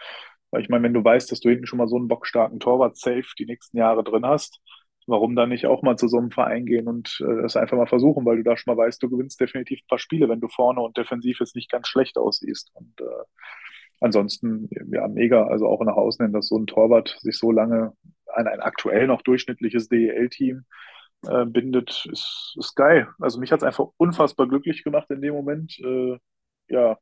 [0.52, 2.98] Weil ich meine, wenn du weißt, dass du hinten schon mal so einen bockstarken Torwart
[2.98, 4.60] safe die nächsten Jahre drin hast,
[5.08, 7.88] warum dann nicht auch mal zu so einem Verein gehen und äh, das einfach mal
[7.88, 10.48] versuchen, weil du da schon mal weißt, du gewinnst definitiv ein paar Spiele, wenn du
[10.48, 12.72] vorne und defensiv jetzt nicht ganz schlecht aussiehst.
[12.74, 13.24] Und äh,
[14.00, 15.48] ansonsten, ja, mega.
[15.48, 17.94] Also auch nach außen hin, dass so ein Torwart sich so lange
[18.28, 20.66] an ein aktuell noch durchschnittliches DEL-Team
[21.28, 23.08] äh, bindet, ist, ist geil.
[23.20, 25.80] Also mich hat es einfach unfassbar glücklich gemacht in dem Moment.
[25.80, 26.18] Äh,
[26.70, 26.98] ja,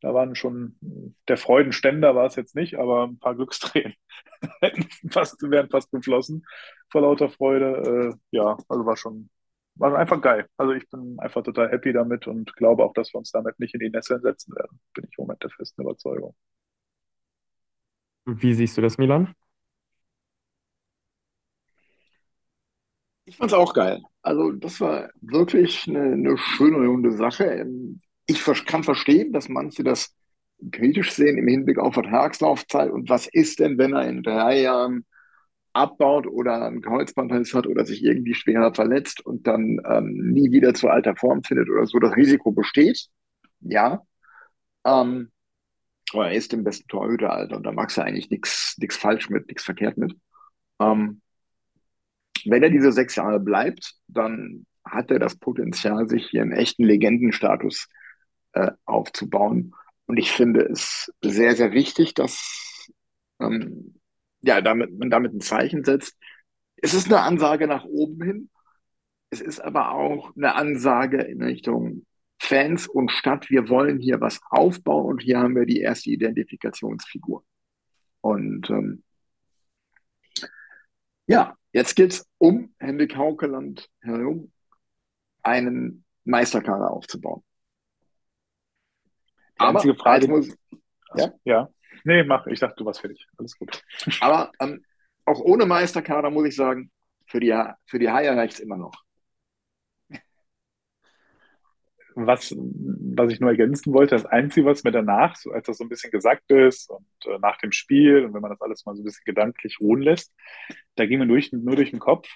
[0.00, 0.76] da waren schon,
[1.28, 3.94] der Freudenständer war es jetzt nicht, aber ein paar Glückstränen
[5.10, 6.44] fast, wären fast geflossen
[6.90, 8.12] vor lauter Freude.
[8.12, 9.30] Äh, ja, also war schon,
[9.74, 10.46] war einfach geil.
[10.56, 13.74] Also ich bin einfach total happy damit und glaube auch, dass wir uns damit nicht
[13.74, 14.78] in die Nesseln setzen werden.
[14.94, 16.34] Bin ich im Moment der festen Überzeugung.
[18.26, 19.34] Wie siehst du das, Milan?
[23.24, 24.02] Ich fand es auch geil.
[24.22, 27.44] Also das war wirklich eine, eine schöne runde Sache
[28.26, 30.14] ich kann verstehen, dass manche das
[30.72, 32.90] kritisch sehen im Hinblick auf Vertragslaufzeit.
[32.90, 35.04] Und was ist denn, wenn er in drei Jahren
[35.72, 40.72] abbaut oder einen Kreuzbandriss hat oder sich irgendwie schwerer verletzt und dann ähm, nie wieder
[40.74, 43.08] zu alter Form findet oder so, das Risiko besteht.
[43.60, 44.02] Ja.
[44.84, 45.30] Ähm,
[46.12, 49.64] aber er ist im besten Torhüteralter und da magst du eigentlich nichts falsch mit, nichts
[49.64, 50.14] verkehrt mit.
[50.80, 51.20] Ähm,
[52.46, 56.84] wenn er diese sechs Jahre bleibt, dann hat er das Potenzial, sich hier einen echten
[56.84, 57.88] Legendenstatus
[58.56, 59.74] äh, aufzubauen.
[60.06, 62.88] Und ich finde es sehr, sehr wichtig, dass
[63.38, 64.00] ähm,
[64.40, 66.16] ja, damit, man damit ein Zeichen setzt.
[66.76, 68.50] Es ist eine Ansage nach oben hin.
[69.30, 72.06] Es ist aber auch eine Ansage in Richtung
[72.40, 73.50] Fans und Stadt.
[73.50, 77.44] Wir wollen hier was aufbauen und hier haben wir die erste Identifikationsfigur.
[78.22, 79.02] Und ähm,
[81.26, 84.52] ja, jetzt geht es um Henrik Haukeland herum,
[85.42, 87.42] einen Meisterkader aufzubauen.
[89.56, 90.54] Die aber einzige Frage muss.
[91.14, 91.32] Ja?
[91.44, 91.68] ja.
[92.04, 92.46] Nee, mach.
[92.46, 93.26] Ich dachte, du warst fertig.
[93.38, 93.82] Alles gut.
[94.20, 94.84] Aber ähm,
[95.24, 96.90] auch ohne Meisterkader muss ich sagen,
[97.26, 97.54] für die,
[97.86, 99.02] für die Haie reicht es immer noch.
[102.18, 105.84] Was, was ich nur ergänzen wollte, das Einzige, was mir danach, so als das so
[105.84, 108.94] ein bisschen gesagt ist und äh, nach dem Spiel und wenn man das alles mal
[108.96, 110.32] so ein bisschen gedanklich ruhen lässt,
[110.94, 112.26] da ging mir durch, nur durch den Kopf,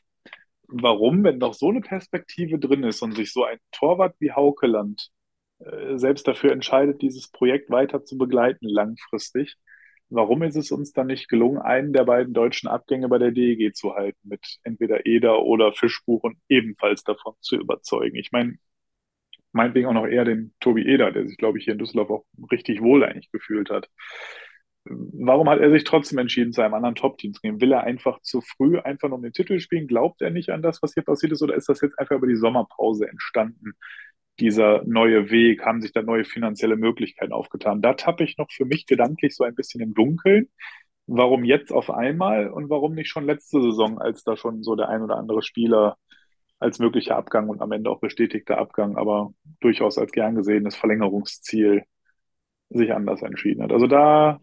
[0.68, 5.11] warum, wenn doch so eine Perspektive drin ist und sich so ein Torwart wie Haukeland
[5.94, 9.57] selbst dafür entscheidet, dieses Projekt weiter zu begleiten langfristig.
[10.09, 13.75] Warum ist es uns dann nicht gelungen, einen der beiden deutschen Abgänge bei der DEG
[13.77, 18.16] zu halten, mit entweder Eder oder Fischbuch und ebenfalls davon zu überzeugen?
[18.16, 18.57] Ich meine,
[19.53, 22.25] meinetwegen auch noch eher den Tobi Eder, der sich, glaube ich, hier in Düsseldorf auch
[22.51, 23.88] richtig wohl eigentlich gefühlt hat.
[24.85, 27.61] Warum hat er sich trotzdem entschieden, zu einem anderen Top-Team zu gehen?
[27.61, 29.87] Will er einfach zu früh einfach nur um den Titel spielen?
[29.87, 31.42] Glaubt er nicht an das, was hier passiert ist?
[31.42, 33.75] Oder ist das jetzt einfach über die Sommerpause entstanden?
[34.38, 37.83] Dieser neue Weg, haben sich da neue finanzielle Möglichkeiten aufgetan.
[37.83, 40.49] Da tappe ich noch für mich gedanklich so ein bisschen im Dunkeln.
[41.07, 44.88] Warum jetzt auf einmal und warum nicht schon letzte Saison, als da schon so der
[44.88, 45.97] ein oder andere Spieler
[46.61, 51.85] als möglicher Abgang und am Ende auch bestätigter Abgang, aber durchaus als gern gesehenes Verlängerungsziel
[52.69, 53.73] sich anders entschieden hat.
[53.73, 54.40] Also da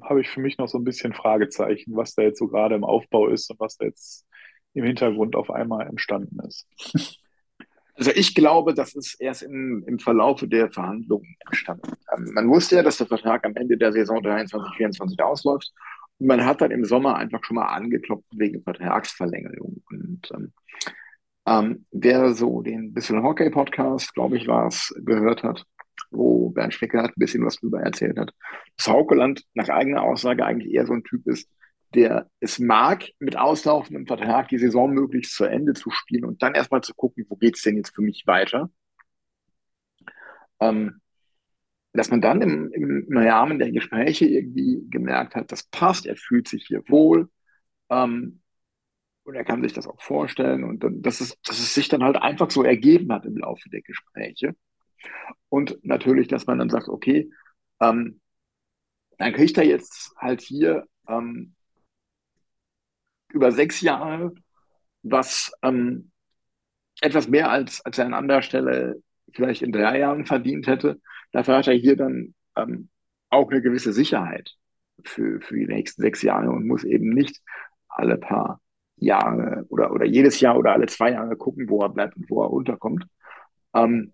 [0.00, 2.84] habe ich für mich noch so ein bisschen Fragezeichen, was da jetzt so gerade im
[2.84, 4.26] Aufbau ist und was da jetzt
[4.74, 6.66] im Hintergrund auf einmal entstanden ist.
[8.02, 11.92] Also ich glaube, das ist erst im, im Verlaufe der Verhandlungen entstanden.
[12.12, 15.72] Ähm, man wusste ja, dass der Vertrag am Ende der Saison 23, 24 ausläuft.
[16.18, 19.84] Und man hat dann im Sommer einfach schon mal angeklopft wegen Vertragsverlängerung.
[19.88, 20.52] Und ähm,
[21.46, 25.64] ähm, wer so den Bisschen Hockey Podcast, glaube ich, war es, gehört hat,
[26.10, 28.32] wo Bernd Schwicker ein bisschen was drüber erzählt hat,
[28.78, 31.48] dass Haukeland nach eigener Aussage eigentlich eher so ein Typ ist,
[31.94, 36.54] der es mag, mit auslaufendem Vertrag die Saison möglichst zu Ende zu spielen und dann
[36.54, 38.70] erstmal zu gucken, wo geht es denn jetzt für mich weiter.
[40.60, 41.00] Ähm,
[41.92, 46.48] dass man dann im, im, Rahmen der Gespräche irgendwie gemerkt hat, das passt, er fühlt
[46.48, 47.28] sich hier wohl.
[47.90, 48.40] Ähm,
[49.24, 52.02] und er kann sich das auch vorstellen und dann, dass es, dass es sich dann
[52.02, 54.56] halt einfach so ergeben hat im Laufe der Gespräche.
[55.48, 57.30] Und natürlich, dass man dann sagt, okay,
[57.80, 58.20] ähm,
[59.18, 61.54] dann kriegt er jetzt halt hier ähm,
[63.32, 64.32] über sechs Jahre
[65.02, 66.10] was ähm,
[67.00, 71.00] etwas mehr als, als er an anderer Stelle vielleicht in drei Jahren verdient hätte.
[71.32, 72.88] Dafür hat er hier dann ähm,
[73.30, 74.54] auch eine gewisse Sicherheit
[75.04, 77.40] für, für die nächsten sechs Jahre und muss eben nicht
[77.88, 78.60] alle paar
[78.96, 82.42] Jahre oder, oder jedes Jahr oder alle zwei Jahre gucken, wo er bleibt und wo
[82.42, 83.04] er unterkommt.
[83.74, 84.12] Ähm,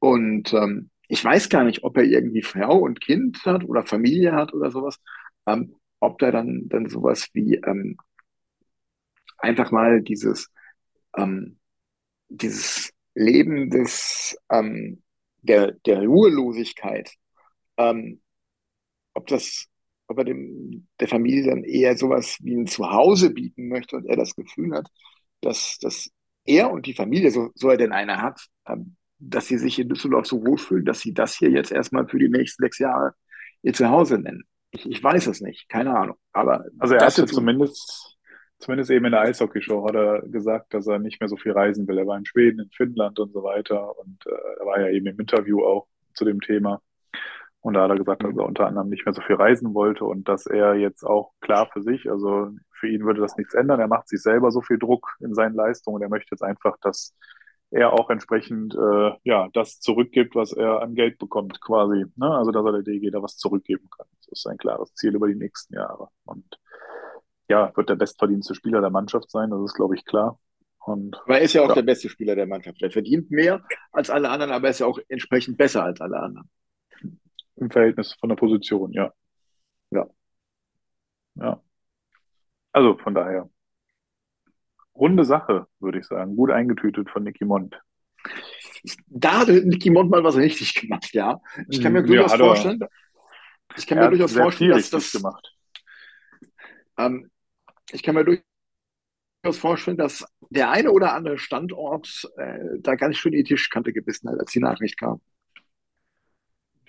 [0.00, 4.32] und ähm, ich weiß gar nicht, ob er irgendwie Frau und Kind hat oder Familie
[4.32, 4.98] hat oder sowas.
[5.46, 7.96] Ähm, ob da dann, dann sowas wie ähm,
[9.38, 10.50] einfach mal dieses,
[11.16, 11.58] ähm,
[12.28, 15.02] dieses Leben des, ähm,
[15.42, 17.10] der, der Ruhelosigkeit,
[17.76, 18.20] ähm,
[19.14, 19.66] ob das,
[20.06, 24.16] ob er dem, der Familie dann eher sowas wie ein Zuhause bieten möchte und er
[24.16, 24.88] das Gefühl hat,
[25.40, 26.10] dass, dass
[26.44, 29.88] er und die Familie, so, so er denn eine hat, ähm, dass sie sich in
[29.88, 33.14] Düsseldorf so wohlfühlen, dass sie das hier jetzt erstmal für die nächsten sechs Jahre
[33.62, 34.44] ihr Zuhause nennen.
[34.70, 36.16] Ich, ich weiß es nicht, keine Ahnung.
[36.32, 38.16] Aber also er hatte zumindest,
[38.58, 41.88] zumindest eben in der Eishockeyshow hat er gesagt, dass er nicht mehr so viel reisen
[41.88, 41.98] will.
[41.98, 45.06] Er war in Schweden, in Finnland und so weiter und äh, er war ja eben
[45.06, 46.82] im Interview auch zu dem Thema.
[47.60, 50.04] Und da hat er gesagt, dass er unter anderem nicht mehr so viel reisen wollte
[50.04, 53.80] und dass er jetzt auch klar für sich, also für ihn würde das nichts ändern.
[53.80, 56.76] Er macht sich selber so viel Druck in seinen Leistungen und er möchte jetzt einfach,
[56.80, 57.16] dass
[57.70, 62.04] er auch entsprechend äh, ja das zurückgibt, was er an Geld bekommt, quasi.
[62.16, 62.30] Ne?
[62.30, 64.06] Also dass er der DG da was zurückgeben kann.
[64.30, 66.08] Das ist ein klares Ziel über die nächsten Jahre.
[66.24, 66.58] Und
[67.48, 70.38] ja, wird der bestverdienste Spieler der Mannschaft sein, das ist, glaube ich, klar.
[70.84, 71.74] Und, aber er ist ja auch ja.
[71.74, 72.80] der beste Spieler der Mannschaft.
[72.82, 73.62] Er verdient mehr
[73.92, 76.50] als alle anderen, aber er ist ja auch entsprechend besser als alle anderen.
[77.56, 79.12] Im Verhältnis von der Position, ja.
[79.90, 80.06] Ja.
[81.34, 81.62] Ja.
[82.72, 83.50] Also von daher,
[84.94, 86.36] runde Sache, würde ich sagen.
[86.36, 87.80] Gut eingetütet von Nicky Mond.
[89.06, 91.40] Da hat Nicky Mond mal was richtig gemacht, ja.
[91.68, 92.80] Ich kann mir durchaus ja, vorstellen,
[93.78, 95.54] ich kann mir durchaus vorstellen, dass das gemacht.
[96.98, 97.30] Ähm,
[97.90, 103.32] ich kann mir durchaus vorstellen, dass der eine oder andere Standort äh, da ganz schön
[103.32, 105.20] die Tischkante gebissen hat, als die Nachricht kam.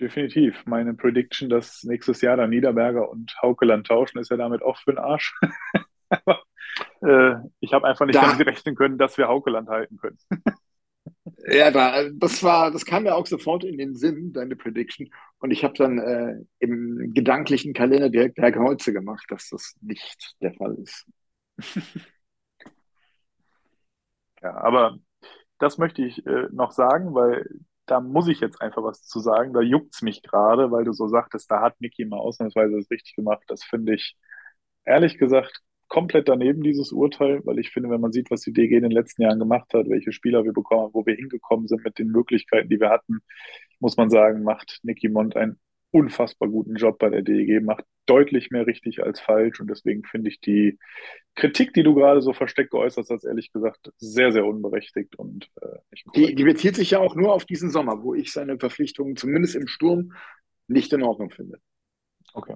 [0.00, 0.64] Definitiv.
[0.64, 4.92] Meine Prediction, dass nächstes Jahr dann Niederberger und Haukeland tauschen, ist ja damit auch für
[4.92, 5.38] den Arsch.
[7.02, 10.18] äh, ich habe einfach nicht da, damit rechnen können, dass wir Haukeland halten können.
[11.46, 15.10] ja, da, das war, das kam mir auch sofort in den Sinn, deine Prediction.
[15.38, 20.34] Und ich habe dann äh, im gedanklichen Kalender direkt Herr Kreuze gemacht, dass das nicht
[20.40, 21.06] der Fall ist.
[24.42, 24.98] ja, aber
[25.58, 27.46] das möchte ich äh, noch sagen, weil
[27.86, 29.52] da muss ich jetzt einfach was zu sagen.
[29.52, 32.90] Da juckt es mich gerade, weil du so sagtest, da hat Niki mal ausnahmsweise das
[32.90, 33.42] richtig gemacht.
[33.48, 34.16] Das finde ich
[34.84, 35.60] ehrlich gesagt
[35.90, 38.92] komplett daneben, dieses Urteil, weil ich finde, wenn man sieht, was die DG in den
[38.92, 42.08] letzten Jahren gemacht hat, welche Spieler wir bekommen haben, wo wir hingekommen sind mit den
[42.08, 43.18] Möglichkeiten, die wir hatten,
[43.80, 45.58] muss man sagen, macht Nicky Mond einen
[45.90, 49.60] unfassbar guten Job bei der DEG, macht deutlich mehr richtig als falsch.
[49.60, 50.78] Und deswegen finde ich die
[51.34, 55.78] Kritik, die du gerade so versteckt geäußert hast, ehrlich gesagt sehr, sehr unberechtigt und äh,
[55.90, 59.16] nicht die, die bezieht sich ja auch nur auf diesen Sommer, wo ich seine Verpflichtungen
[59.16, 60.12] zumindest im Sturm
[60.68, 61.58] nicht in Ordnung finde.
[62.32, 62.54] Okay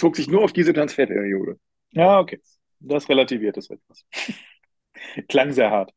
[0.00, 1.58] bezog sich nur auf diese Transferperiode.
[1.90, 2.40] Ja, okay.
[2.78, 4.06] Das relativiert es etwas.
[5.28, 5.92] Klang sehr hart.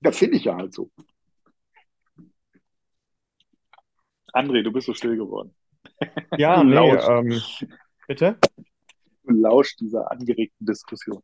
[0.00, 0.90] Das finde ich ja halt so.
[4.34, 5.54] André, du bist so still geworden.
[6.38, 7.40] Ja, nee, ähm,
[8.06, 8.38] bitte?
[9.24, 11.22] Du lauscht dieser angeregten Diskussion.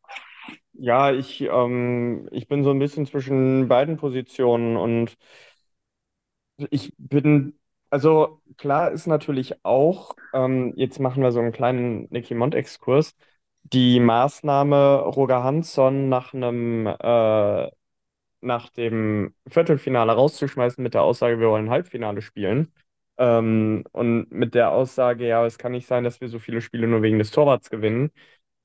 [0.73, 5.15] Ja, ich, ähm, ich bin so ein bisschen zwischen beiden Positionen und
[6.69, 7.58] ich bin
[7.89, 13.15] also klar ist natürlich auch, ähm, jetzt machen wir so einen kleinen Nicky Mont-Exkurs,
[13.63, 17.69] die Maßnahme, Roger Hansson nach einem äh,
[18.41, 22.73] nach dem Viertelfinale rauszuschmeißen mit der Aussage, wir wollen Halbfinale spielen.
[23.17, 26.87] Ähm, und mit der Aussage, ja, es kann nicht sein, dass wir so viele Spiele
[26.87, 28.11] nur wegen des Torwarts gewinnen.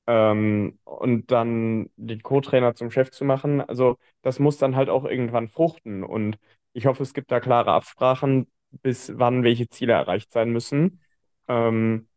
[0.07, 3.61] Ähm, und dann den Co-Trainer zum Chef zu machen.
[3.61, 6.03] Also das muss dann halt auch irgendwann fruchten.
[6.03, 6.37] Und
[6.73, 8.47] ich hoffe, es gibt da klare Absprachen,
[8.81, 11.01] bis wann welche Ziele erreicht sein müssen.
[11.47, 12.07] Ähm,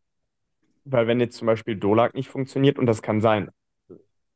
[0.85, 3.51] weil wenn jetzt zum Beispiel Dolak nicht funktioniert, und das kann sein,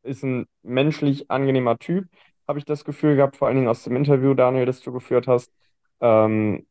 [0.03, 2.07] ist ein menschlich angenehmer Typ,
[2.47, 5.27] habe ich das Gefühl gehabt, vor allen Dingen aus dem Interview, Daniel, das du geführt
[5.27, 5.51] hast.
[6.01, 6.67] Ähm,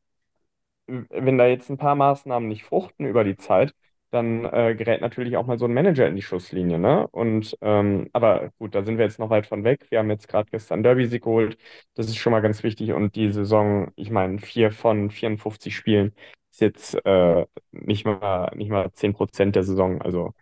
[0.87, 3.75] wenn da jetzt ein paar Maßnahmen nicht fruchten über die Zeit,
[4.13, 7.07] dann äh, gerät natürlich auch mal so ein Manager in die Schusslinie, ne?
[7.09, 9.87] Und ähm, aber gut, da sind wir jetzt noch weit von weg.
[9.91, 11.57] Wir haben jetzt gerade gestern Derby-Sieg geholt.
[11.95, 12.93] Das ist schon mal ganz wichtig.
[12.93, 16.15] Und die Saison, ich meine, vier von 54 Spielen
[16.51, 20.03] ist jetzt äh, nicht mal, nicht mal 10% der Saison.
[20.03, 20.35] Also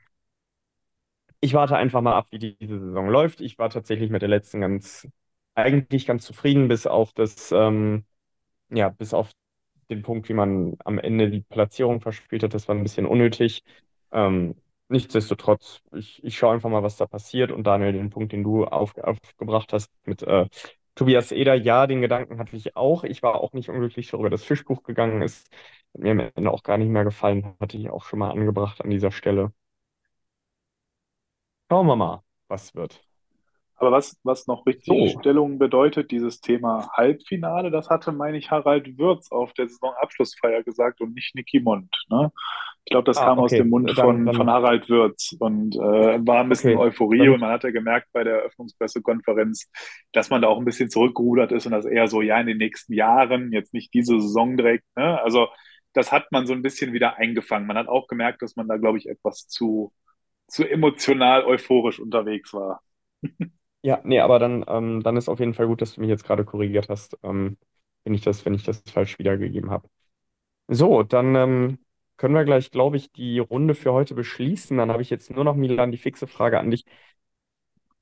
[1.40, 3.40] ich warte einfach mal ab, wie die, diese Saison läuft.
[3.40, 5.09] Ich war tatsächlich mit der letzten ganz,
[5.54, 8.04] eigentlich ganz zufrieden, bis auf das, ähm,
[8.70, 9.30] ja, bis auf
[9.90, 12.55] den Punkt, wie man am Ende die Platzierung verspielt hat.
[12.55, 13.64] Das war ein bisschen unnötig.
[14.12, 14.57] Ähm,
[14.88, 17.53] nichtsdestotrotz, ich, ich schaue einfach mal, was da passiert.
[17.53, 20.46] Und Daniel, den Punkt, den du auf, aufgebracht hast mit äh,
[20.94, 23.05] Tobias Eder, ja, den Gedanken hatte ich auch.
[23.05, 25.48] Ich war auch nicht unglücklich darüber, dass Fischbuch gegangen ist.
[25.94, 28.81] Hat mir am Ende auch gar nicht mehr gefallen, hatte ich auch schon mal angebracht
[28.83, 29.53] an dieser Stelle.
[31.70, 33.03] Schauen wir mal, was wird.
[33.80, 38.50] Aber was, was noch richtig So, Stellung bedeutet, dieses Thema Halbfinale, das hatte, meine ich,
[38.50, 41.88] Harald Würz auf der Saisonabschlussfeier gesagt und nicht Niki Mond.
[42.10, 42.30] Ne?
[42.84, 45.34] Ich glaube, das ah, kam aus dem okay, Mund dann, von, von dann, Harald Würz
[45.38, 49.70] und äh, war ein bisschen okay, Euphorie und dann, man hatte gemerkt bei der Eröffnungspressekonferenz,
[50.12, 52.58] dass man da auch ein bisschen zurückgerudert ist und das eher so, ja, in den
[52.58, 54.84] nächsten Jahren, jetzt nicht diese Saison direkt.
[54.94, 55.18] Ne?
[55.22, 55.48] Also
[55.94, 57.66] das hat man so ein bisschen wieder eingefangen.
[57.66, 59.90] Man hat auch gemerkt, dass man da, glaube ich, etwas zu,
[60.48, 62.82] zu emotional euphorisch unterwegs war.
[63.82, 66.24] ja, nee, aber dann, ähm, dann ist auf jeden Fall gut, dass du mich jetzt
[66.24, 67.56] gerade korrigiert hast, ähm,
[68.04, 69.88] wenn ich das, wenn ich das falsch wiedergegeben habe.
[70.68, 71.78] So, dann ähm,
[72.18, 74.76] können wir gleich, glaube ich, die Runde für heute beschließen.
[74.78, 76.84] Dann habe ich jetzt nur noch, Milan, die fixe Frage an dich.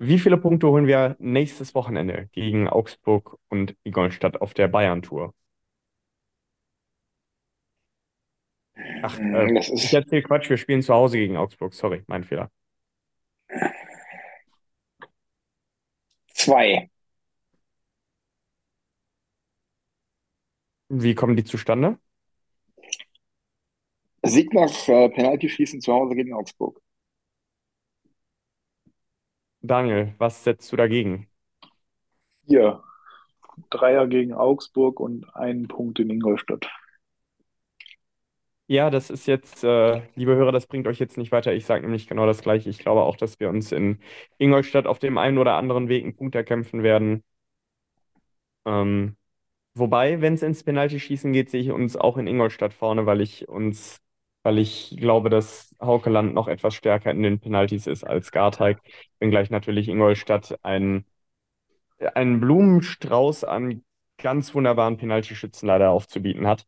[0.00, 5.32] Wie viele Punkte holen wir nächstes Wochenende gegen Augsburg und Ingolstadt auf der Bayern-Tour?
[9.00, 11.74] Ach, äh, Das ich ist erzähle Quatsch, wir spielen zu Hause gegen Augsburg.
[11.74, 12.50] Sorry, mein Fehler.
[16.48, 16.90] Zwei.
[20.88, 21.98] Wie kommen die zustande?
[24.22, 26.80] Sieg nach äh, Penaltyschießen zu Hause gegen Augsburg.
[29.60, 31.28] Daniel, was setzt du dagegen?
[32.46, 32.82] Hier,
[33.68, 36.66] Dreier gegen Augsburg und einen Punkt in Ingolstadt.
[38.70, 41.54] Ja, das ist jetzt, äh, liebe Hörer, das bringt euch jetzt nicht weiter.
[41.54, 42.68] Ich sage nämlich genau das Gleiche.
[42.68, 43.98] Ich glaube auch, dass wir uns in
[44.36, 47.22] Ingolstadt auf dem einen oder anderen Weg einen Punkt erkämpfen werden.
[48.66, 49.16] Ähm,
[49.74, 53.48] wobei, wenn es ins Penaltyschießen geht, sehe ich uns auch in Ingolstadt vorne, weil ich
[53.48, 53.98] uns,
[54.44, 58.80] weil ich glaube, dass Haukeland noch etwas stärker in den Penaltys ist als Garteig.
[59.20, 61.06] Wenngleich natürlich Ingolstadt ein,
[62.14, 63.84] einen Blumenstrauß an
[64.18, 66.66] ganz wunderbaren Penaltyschützen leider aufzubieten hat.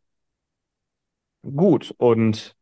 [1.43, 2.55] Gut, und Ich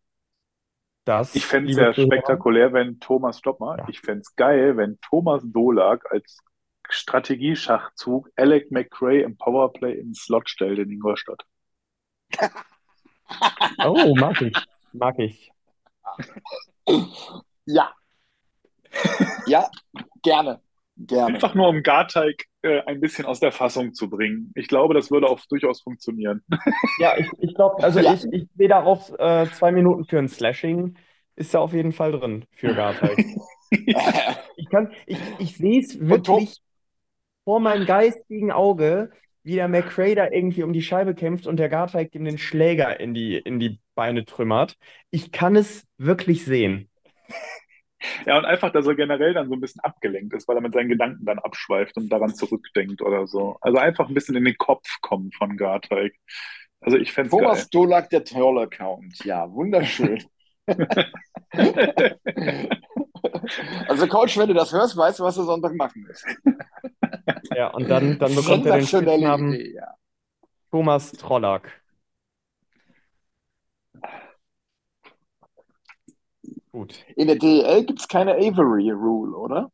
[1.05, 3.89] das, fände es ja Zuhörer, spektakulär, wenn Thomas, stopp mal, ja.
[3.89, 6.39] ich fände es geil, wenn Thomas Dolak als
[6.91, 11.45] Strategieschachzug Alec McRae im Powerplay ins Slot stellt in Ingolstadt.
[13.85, 14.57] Oh, mag ich,
[14.95, 15.53] mag ich.
[17.67, 17.93] Ja,
[19.47, 19.71] ja,
[20.23, 20.63] gerne,
[20.99, 21.35] gerne.
[21.35, 24.53] Einfach nur um Garteig äh, ein bisschen aus der Fassung zu bringen.
[24.55, 26.43] Ich glaube, das würde auch durchaus funktionieren.
[26.97, 30.19] Ja, ich, ich glaube, also Ja, ich, ich sehe da auch äh, zwei Minuten für
[30.19, 30.97] ein Slashing,
[31.37, 33.25] ist da auf jeden Fall drin für Garteig.
[34.57, 36.61] Ich kann, ich, ich sehe es wirklich
[37.45, 39.11] vor meinem geistigen Auge,
[39.43, 43.01] wie der McRae da irgendwie um die Scheibe kämpft und der Garteig ihm den Schläger
[43.01, 44.77] in die, in die Beine trümmert.
[45.11, 46.91] Ich kann es wirklich sehen.
[48.27, 50.73] Ja, und einfach, dass er generell dann so ein bisschen abgelenkt ist, weil er mit
[50.73, 53.59] seinen Gedanken dann abschweift und daran zurückdenkt oder so.
[53.61, 56.15] Also einfach ein bisschen in den Kopf kommen von Garteig.
[56.81, 57.31] Also ich fände es.
[57.33, 59.25] Thomas Dolak, der Troll-Account.
[59.25, 60.23] Ja, wunderschön.
[63.89, 66.27] Also, Coach, wenn du das hörst, weißt du, was du Sonntag machen musst.
[67.55, 69.95] Ja, und dann, dann bekommt er den Spitznamen Idee, ja.
[70.71, 71.83] Thomas Trollak.
[76.79, 77.05] Gut.
[77.17, 79.71] In der DEL gibt es keine Avery Rule, oder?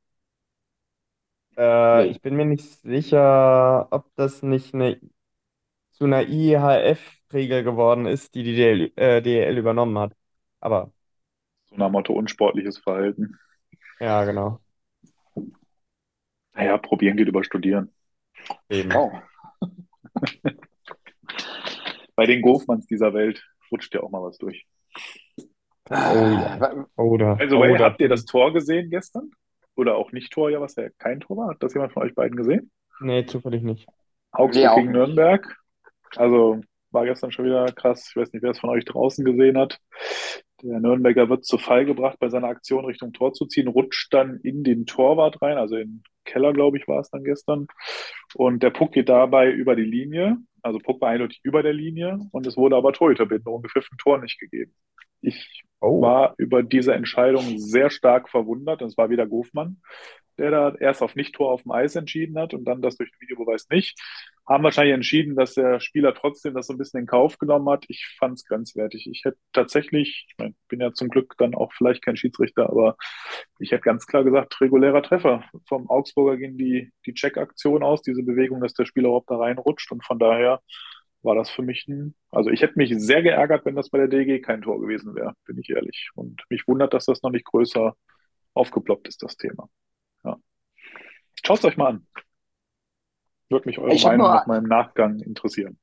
[1.57, 2.11] Äh, Nee.
[2.11, 5.01] ich bin mir nicht sicher, ob das nicht eine,
[5.93, 10.17] zu einer IHF-Regel geworden ist, die die DL, äh, DEL übernommen hat.
[10.61, 10.93] Aber
[11.67, 13.37] So nach Motto unsportliches Verhalten.
[13.99, 14.61] ja, genau.
[16.55, 17.93] Naja, probieren geht über studieren.
[18.69, 18.95] Eben.
[18.95, 19.11] Oh.
[22.17, 24.67] Bei den Goofmanns dieser Welt rutscht ja auch mal was durch.
[25.91, 26.57] Oh ja.
[26.61, 27.85] Wa- Oder, Also, oder.
[27.85, 29.31] habt ihr das Tor gesehen gestern?
[29.77, 31.49] Oder auch nicht Tor, ja, was ja kein Tor war?
[31.51, 32.71] Hat das jemand von euch beiden gesehen?
[33.01, 33.87] Nee, zufällig nicht.
[34.33, 34.97] Augsburg Nee, auch gegen nicht.
[34.97, 35.57] Nürnberg.
[36.17, 36.61] Also
[36.91, 38.09] war gestern schon wieder krass.
[38.11, 39.81] Ich weiß nicht, wer es von euch draußen gesehen hat.
[40.63, 44.39] Der Nürnberger wird zu Fall gebracht bei seiner Aktion Richtung Tor zu ziehen, rutscht dann
[44.43, 47.67] in den Torwart rein, also in den Keller, glaube ich, war es dann gestern.
[48.35, 50.39] Und der Puck geht dabei über die Linie.
[50.65, 54.75] Also war eindeutig über der Linie und es wurde aber Torhüterbindung gepfiffen, Tor nicht gegeben.
[55.21, 56.01] Ich Oh.
[56.01, 58.81] war über diese Entscheidung sehr stark verwundert.
[58.81, 59.83] Es war wieder Gofmann,
[60.39, 63.21] der da erst auf Nicht-Tor auf dem Eis entschieden hat und dann das durch den
[63.21, 64.01] Videobeweis nicht.
[64.47, 67.85] Haben wahrscheinlich entschieden, dass der Spieler trotzdem das so ein bisschen in Kauf genommen hat.
[67.89, 69.09] Ich fand es grenzwertig.
[69.11, 72.97] Ich hätte tatsächlich, ich mein, bin ja zum Glück dann auch vielleicht kein Schiedsrichter, aber
[73.59, 75.45] ich hätte ganz klar gesagt, regulärer Treffer.
[75.67, 79.91] Vom Augsburger ging die, die Check-Aktion aus, diese Bewegung, dass der Spieler überhaupt da reinrutscht.
[79.93, 80.61] Und von daher
[81.23, 84.09] war das für mich ein, also ich hätte mich sehr geärgert, wenn das bei der
[84.09, 86.11] DG kein Tor gewesen wäre, bin ich ehrlich.
[86.15, 87.97] Und mich wundert, dass das noch nicht größer
[88.53, 89.69] aufgeploppt ist, das Thema.
[90.23, 90.37] Ja.
[91.45, 92.07] Schaut es euch mal an.
[93.51, 95.79] Würde mich eure Ich Meinung nur, nach meinem Nachgang interessieren.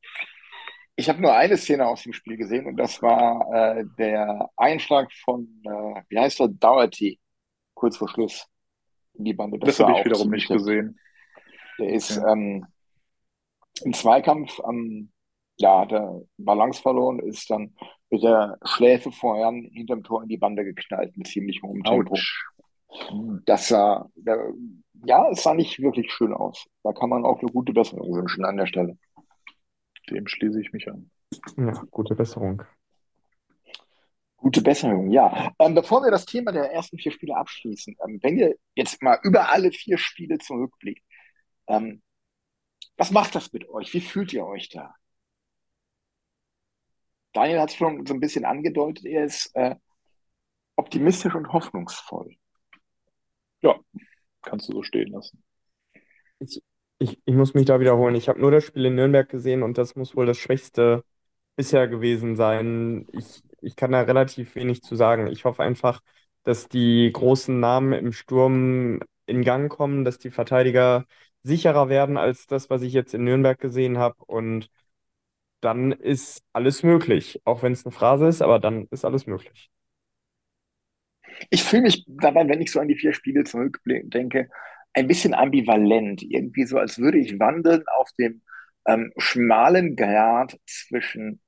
[0.95, 5.11] ich habe nur eine Szene aus dem Spiel gesehen und das war äh, der Einschlag
[5.23, 7.19] von, äh, wie heißt er, Doherty,
[7.73, 8.47] kurz vor Schluss
[9.13, 9.59] in die Bande.
[9.59, 10.99] Das Das habe ich wiederum nicht gesehen.
[11.79, 12.31] Der ist Okay.
[12.31, 12.65] ähm,
[13.83, 15.11] im Zweikampf, ähm,
[15.57, 17.75] ja, hat er Balance verloren, ist dann
[18.09, 22.15] mit der Schläfe voran hinterm Tor in die Bande geknallt mit ziemlich hohem Tempo.
[23.45, 24.09] Das sah,
[25.05, 26.65] ja, es sah nicht wirklich schön aus.
[26.83, 28.97] Da kann man auch eine gute Besserung wünschen an der Stelle.
[30.09, 31.09] Dem schließe ich mich an.
[31.57, 32.63] Ja, gute Besserung.
[34.35, 35.53] Gute Besserung, ja.
[35.59, 39.19] Ähm, bevor wir das Thema der ersten vier Spiele abschließen, ähm, wenn ihr jetzt mal
[39.23, 41.03] über alle vier Spiele zurückblickt,
[41.67, 42.01] ähm,
[42.97, 43.93] was macht das mit euch?
[43.93, 44.93] Wie fühlt ihr euch da?
[47.33, 49.75] Daniel hat es schon so ein bisschen angedeutet, er ist äh,
[50.75, 52.35] optimistisch und hoffnungsvoll.
[53.61, 53.79] Ja,
[54.43, 55.43] kannst du so stehen lassen.
[56.39, 56.61] Ich,
[56.99, 58.15] ich, ich muss mich da wiederholen.
[58.15, 61.03] Ich habe nur das Spiel in Nürnberg gesehen und das muss wohl das Schwächste
[61.55, 63.07] bisher gewesen sein.
[63.13, 65.27] Ich, ich kann da relativ wenig zu sagen.
[65.27, 66.01] Ich hoffe einfach,
[66.43, 71.05] dass die großen Namen im Sturm in Gang kommen, dass die Verteidiger
[71.43, 74.17] sicherer werden als das, was ich jetzt in Nürnberg gesehen habe.
[74.25, 74.69] Und
[75.61, 77.41] dann ist alles möglich.
[77.45, 79.71] Auch wenn es eine Phrase ist, aber dann ist alles möglich.
[81.49, 84.49] Ich fühle mich dabei, wenn ich so an die vier Spiele zurückdenke,
[84.93, 86.23] ein bisschen ambivalent.
[86.23, 88.41] Irgendwie so, als würde ich wandeln auf dem
[88.87, 91.41] ähm, schmalen Grat zwischen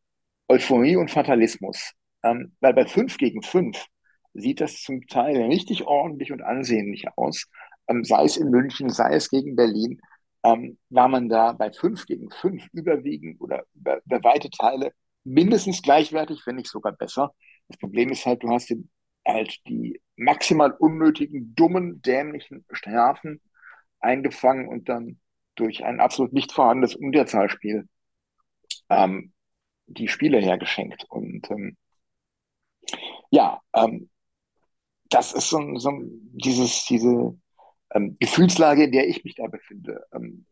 [0.48, 1.94] Euphorie und Fatalismus.
[2.24, 3.86] Ähm, weil bei 5 gegen 5
[4.34, 7.48] sieht das zum Teil richtig ordentlich und ansehnlich aus.
[7.88, 10.00] Ähm, sei es in München, sei es gegen Berlin,
[10.44, 15.82] ähm, war man da bei 5 gegen 5 überwiegend oder über, über weite Teile mindestens
[15.82, 17.34] gleichwertig, wenn nicht sogar besser.
[17.68, 18.90] Das Problem ist halt, du hast den,
[19.28, 23.42] halt die maximal unnötigen, dummen, dämlichen Strafen
[24.00, 25.20] eingefangen und dann
[25.56, 27.88] durch ein absolut nicht vorhandenes Unterzahlspiel
[28.90, 29.34] ähm,
[29.88, 31.06] die Spiele hergeschenkt.
[31.10, 31.78] Und ähm,
[33.32, 34.10] ja, ähm,
[35.10, 37.38] das ist so, ein- so ein- dieses, diese
[37.96, 40.06] ähm, Gefühlslage, in der ich mich da befinde.
[40.14, 40.46] Ähm,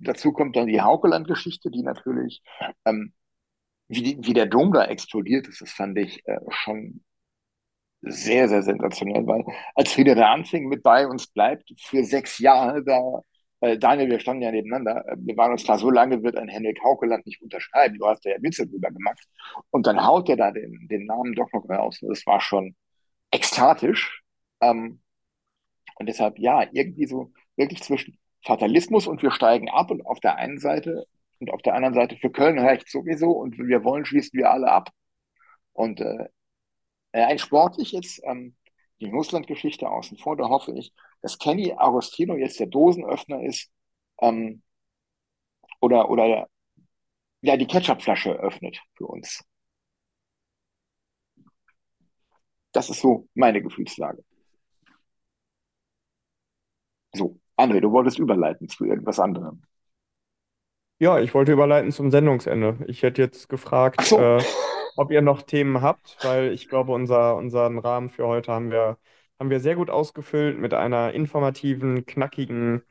[0.00, 2.42] dazu kommt dann die Haukeland-Geschichte, die natürlich,
[2.86, 3.14] ähm,
[3.88, 7.04] wie, wie der Dom da explodiert ist, das fand ich äh, schon
[8.02, 9.44] sehr, sehr sensationell, weil
[9.74, 13.20] als Frieder anfing mit bei uns bleibt für sechs Jahre, da,
[13.60, 16.48] äh, Daniel, wir standen ja nebeneinander, äh, wir waren uns klar, so lange wird ein
[16.48, 19.22] Henrik Haukeland nicht unterschreiben, du hast ja Witze drüber gemacht.
[19.70, 22.76] Und dann haut er da den, den Namen doch noch raus, das war schon
[23.30, 24.22] ekstatisch
[24.60, 25.00] ähm,
[25.98, 30.36] und deshalb ja, irgendwie so wirklich zwischen Fatalismus und wir steigen ab und auf der
[30.36, 31.06] einen Seite
[31.40, 34.70] und auf der anderen Seite für Köln reicht sowieso und wir wollen, schließen wir alle
[34.70, 34.90] ab.
[35.72, 36.28] Und äh,
[37.16, 38.54] äh, ein sportlich jetzt ähm,
[39.00, 40.92] die Russland-Geschichte außen vor, da hoffe ich,
[41.22, 43.70] dass Kenny Agostino jetzt der Dosenöffner ist
[44.20, 44.62] ähm,
[45.80, 46.48] oder, oder
[47.40, 49.42] ja, die Ketchupflasche öffnet für uns.
[52.72, 54.22] Das ist so meine Gefühlslage.
[57.14, 59.62] So, André, du wolltest überleiten zu irgendwas anderem.
[60.98, 62.84] Ja, ich wollte überleiten zum Sendungsende.
[62.86, 64.42] Ich hätte jetzt gefragt, so, äh,
[64.96, 68.98] ob ihr noch Themen habt, weil ich glaube, unser, unseren Rahmen für heute haben wir,
[69.38, 72.82] haben wir sehr gut ausgefüllt mit einer informativen, knackigen,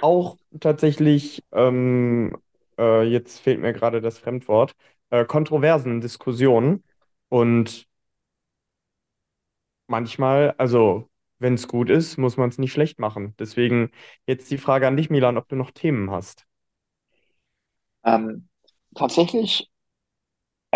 [0.00, 2.36] auch tatsächlich, ähm,
[2.78, 4.74] äh, jetzt fehlt mir gerade das Fremdwort,
[5.10, 6.84] äh, kontroversen Diskussionen.
[7.28, 7.88] Und
[9.88, 13.34] manchmal, also wenn es gut ist, muss man es nicht schlecht machen.
[13.38, 13.90] Deswegen
[14.26, 16.46] jetzt die Frage an dich, Milan, ob du noch Themen hast.
[18.04, 18.48] ähm,
[18.94, 19.70] tatsächlich,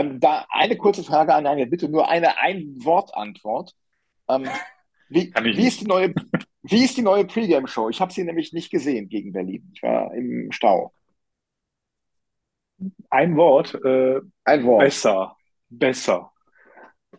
[0.01, 3.75] ähm, da eine kurze Frage an Daniel, bitte nur eine Ein-Wort-Antwort.
[4.29, 4.49] Ähm,
[5.09, 6.15] wie, wie ist die neue,
[6.63, 7.89] wie ist die neue Pre-Game-Show?
[7.91, 9.71] Ich habe sie nämlich nicht gesehen gegen Berlin.
[9.75, 10.93] Ich war im Stau.
[13.11, 14.81] Ein Wort, äh, Ein Wort.
[14.81, 15.37] besser.
[15.69, 16.33] Besser.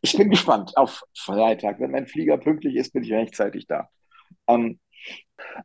[0.02, 1.80] Ich bin gespannt auf Freitag.
[1.80, 3.90] Wenn mein Flieger pünktlich ist, bin ich rechtzeitig da.
[4.48, 4.80] Ähm,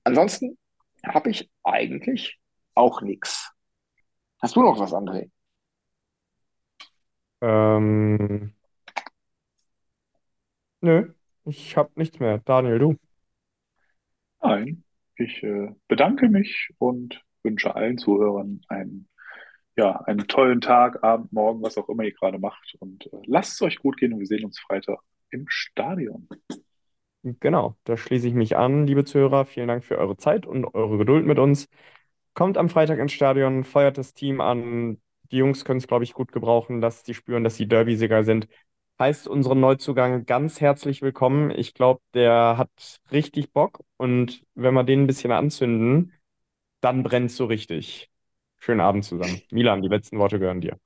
[0.05, 0.59] ansonsten
[1.07, 2.39] habe ich eigentlich
[2.75, 3.53] auch nichts.
[4.43, 5.31] Hast du noch was, André?
[7.41, 8.53] Ähm,
[10.81, 11.13] nö,
[11.45, 12.39] ich habe nichts mehr.
[12.39, 12.97] Daniel, du?
[14.43, 14.83] Nein.
[15.19, 19.09] Ich äh, bedanke mich und wünsche allen Zuhörern einen,
[19.77, 22.77] ja, einen tollen Tag, Abend, Morgen, was auch immer ihr gerade macht.
[22.81, 24.99] Und äh, lasst es euch gut gehen und wir sehen uns Freitag
[25.31, 26.29] im Stadion.
[27.23, 29.47] Genau, da schließe ich mich an, liebe Zuhörer.
[29.47, 31.69] Vielen Dank für eure Zeit und eure Geduld mit uns.
[32.35, 35.01] Kommt am Freitag ins Stadion, feuert das Team an.
[35.31, 38.49] Die Jungs können es, glaube ich, gut gebrauchen, dass die spüren, dass sie Derby-Sieger sind.
[38.99, 41.51] Heißt unseren Neuzugang ganz herzlich willkommen.
[41.51, 46.13] Ich glaube, der hat richtig Bock und wenn wir den ein bisschen anzünden,
[46.81, 48.11] dann brennt es so richtig.
[48.59, 49.43] Schönen Abend zusammen.
[49.51, 50.79] Milan, die letzten Worte gehören dir.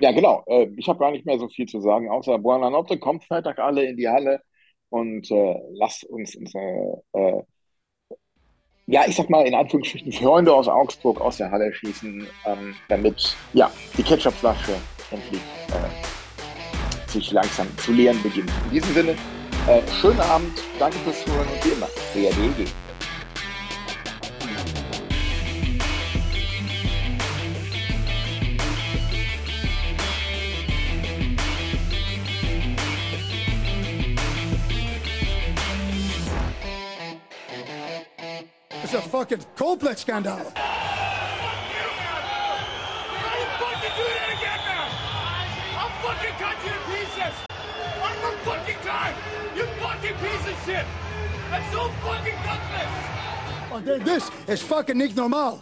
[0.00, 0.42] Ja, genau.
[0.46, 3.58] Äh, ich habe gar nicht mehr so viel zu sagen, außer Buona Notte, kommt Freitag
[3.58, 4.40] alle in die Halle
[4.88, 7.42] und äh, lasst uns unsere, äh,
[8.86, 13.36] ja, ich sag mal in Anführungsstrichen, Freunde aus Augsburg aus der Halle schießen, ähm, damit
[13.52, 14.74] ja, die Ketchupflasche
[15.10, 18.50] endlich äh, sich langsam zu leeren beginnt.
[18.66, 19.16] In diesem Sinne,
[19.68, 22.70] äh, schönen Abend, danke fürs Zuhören und wie immer, BRDG.
[48.44, 49.14] Fucking time.
[49.56, 50.84] You fucking piece of shit.
[51.50, 54.04] That's so fucking gutless.
[54.04, 55.58] This is fucking niet normaal.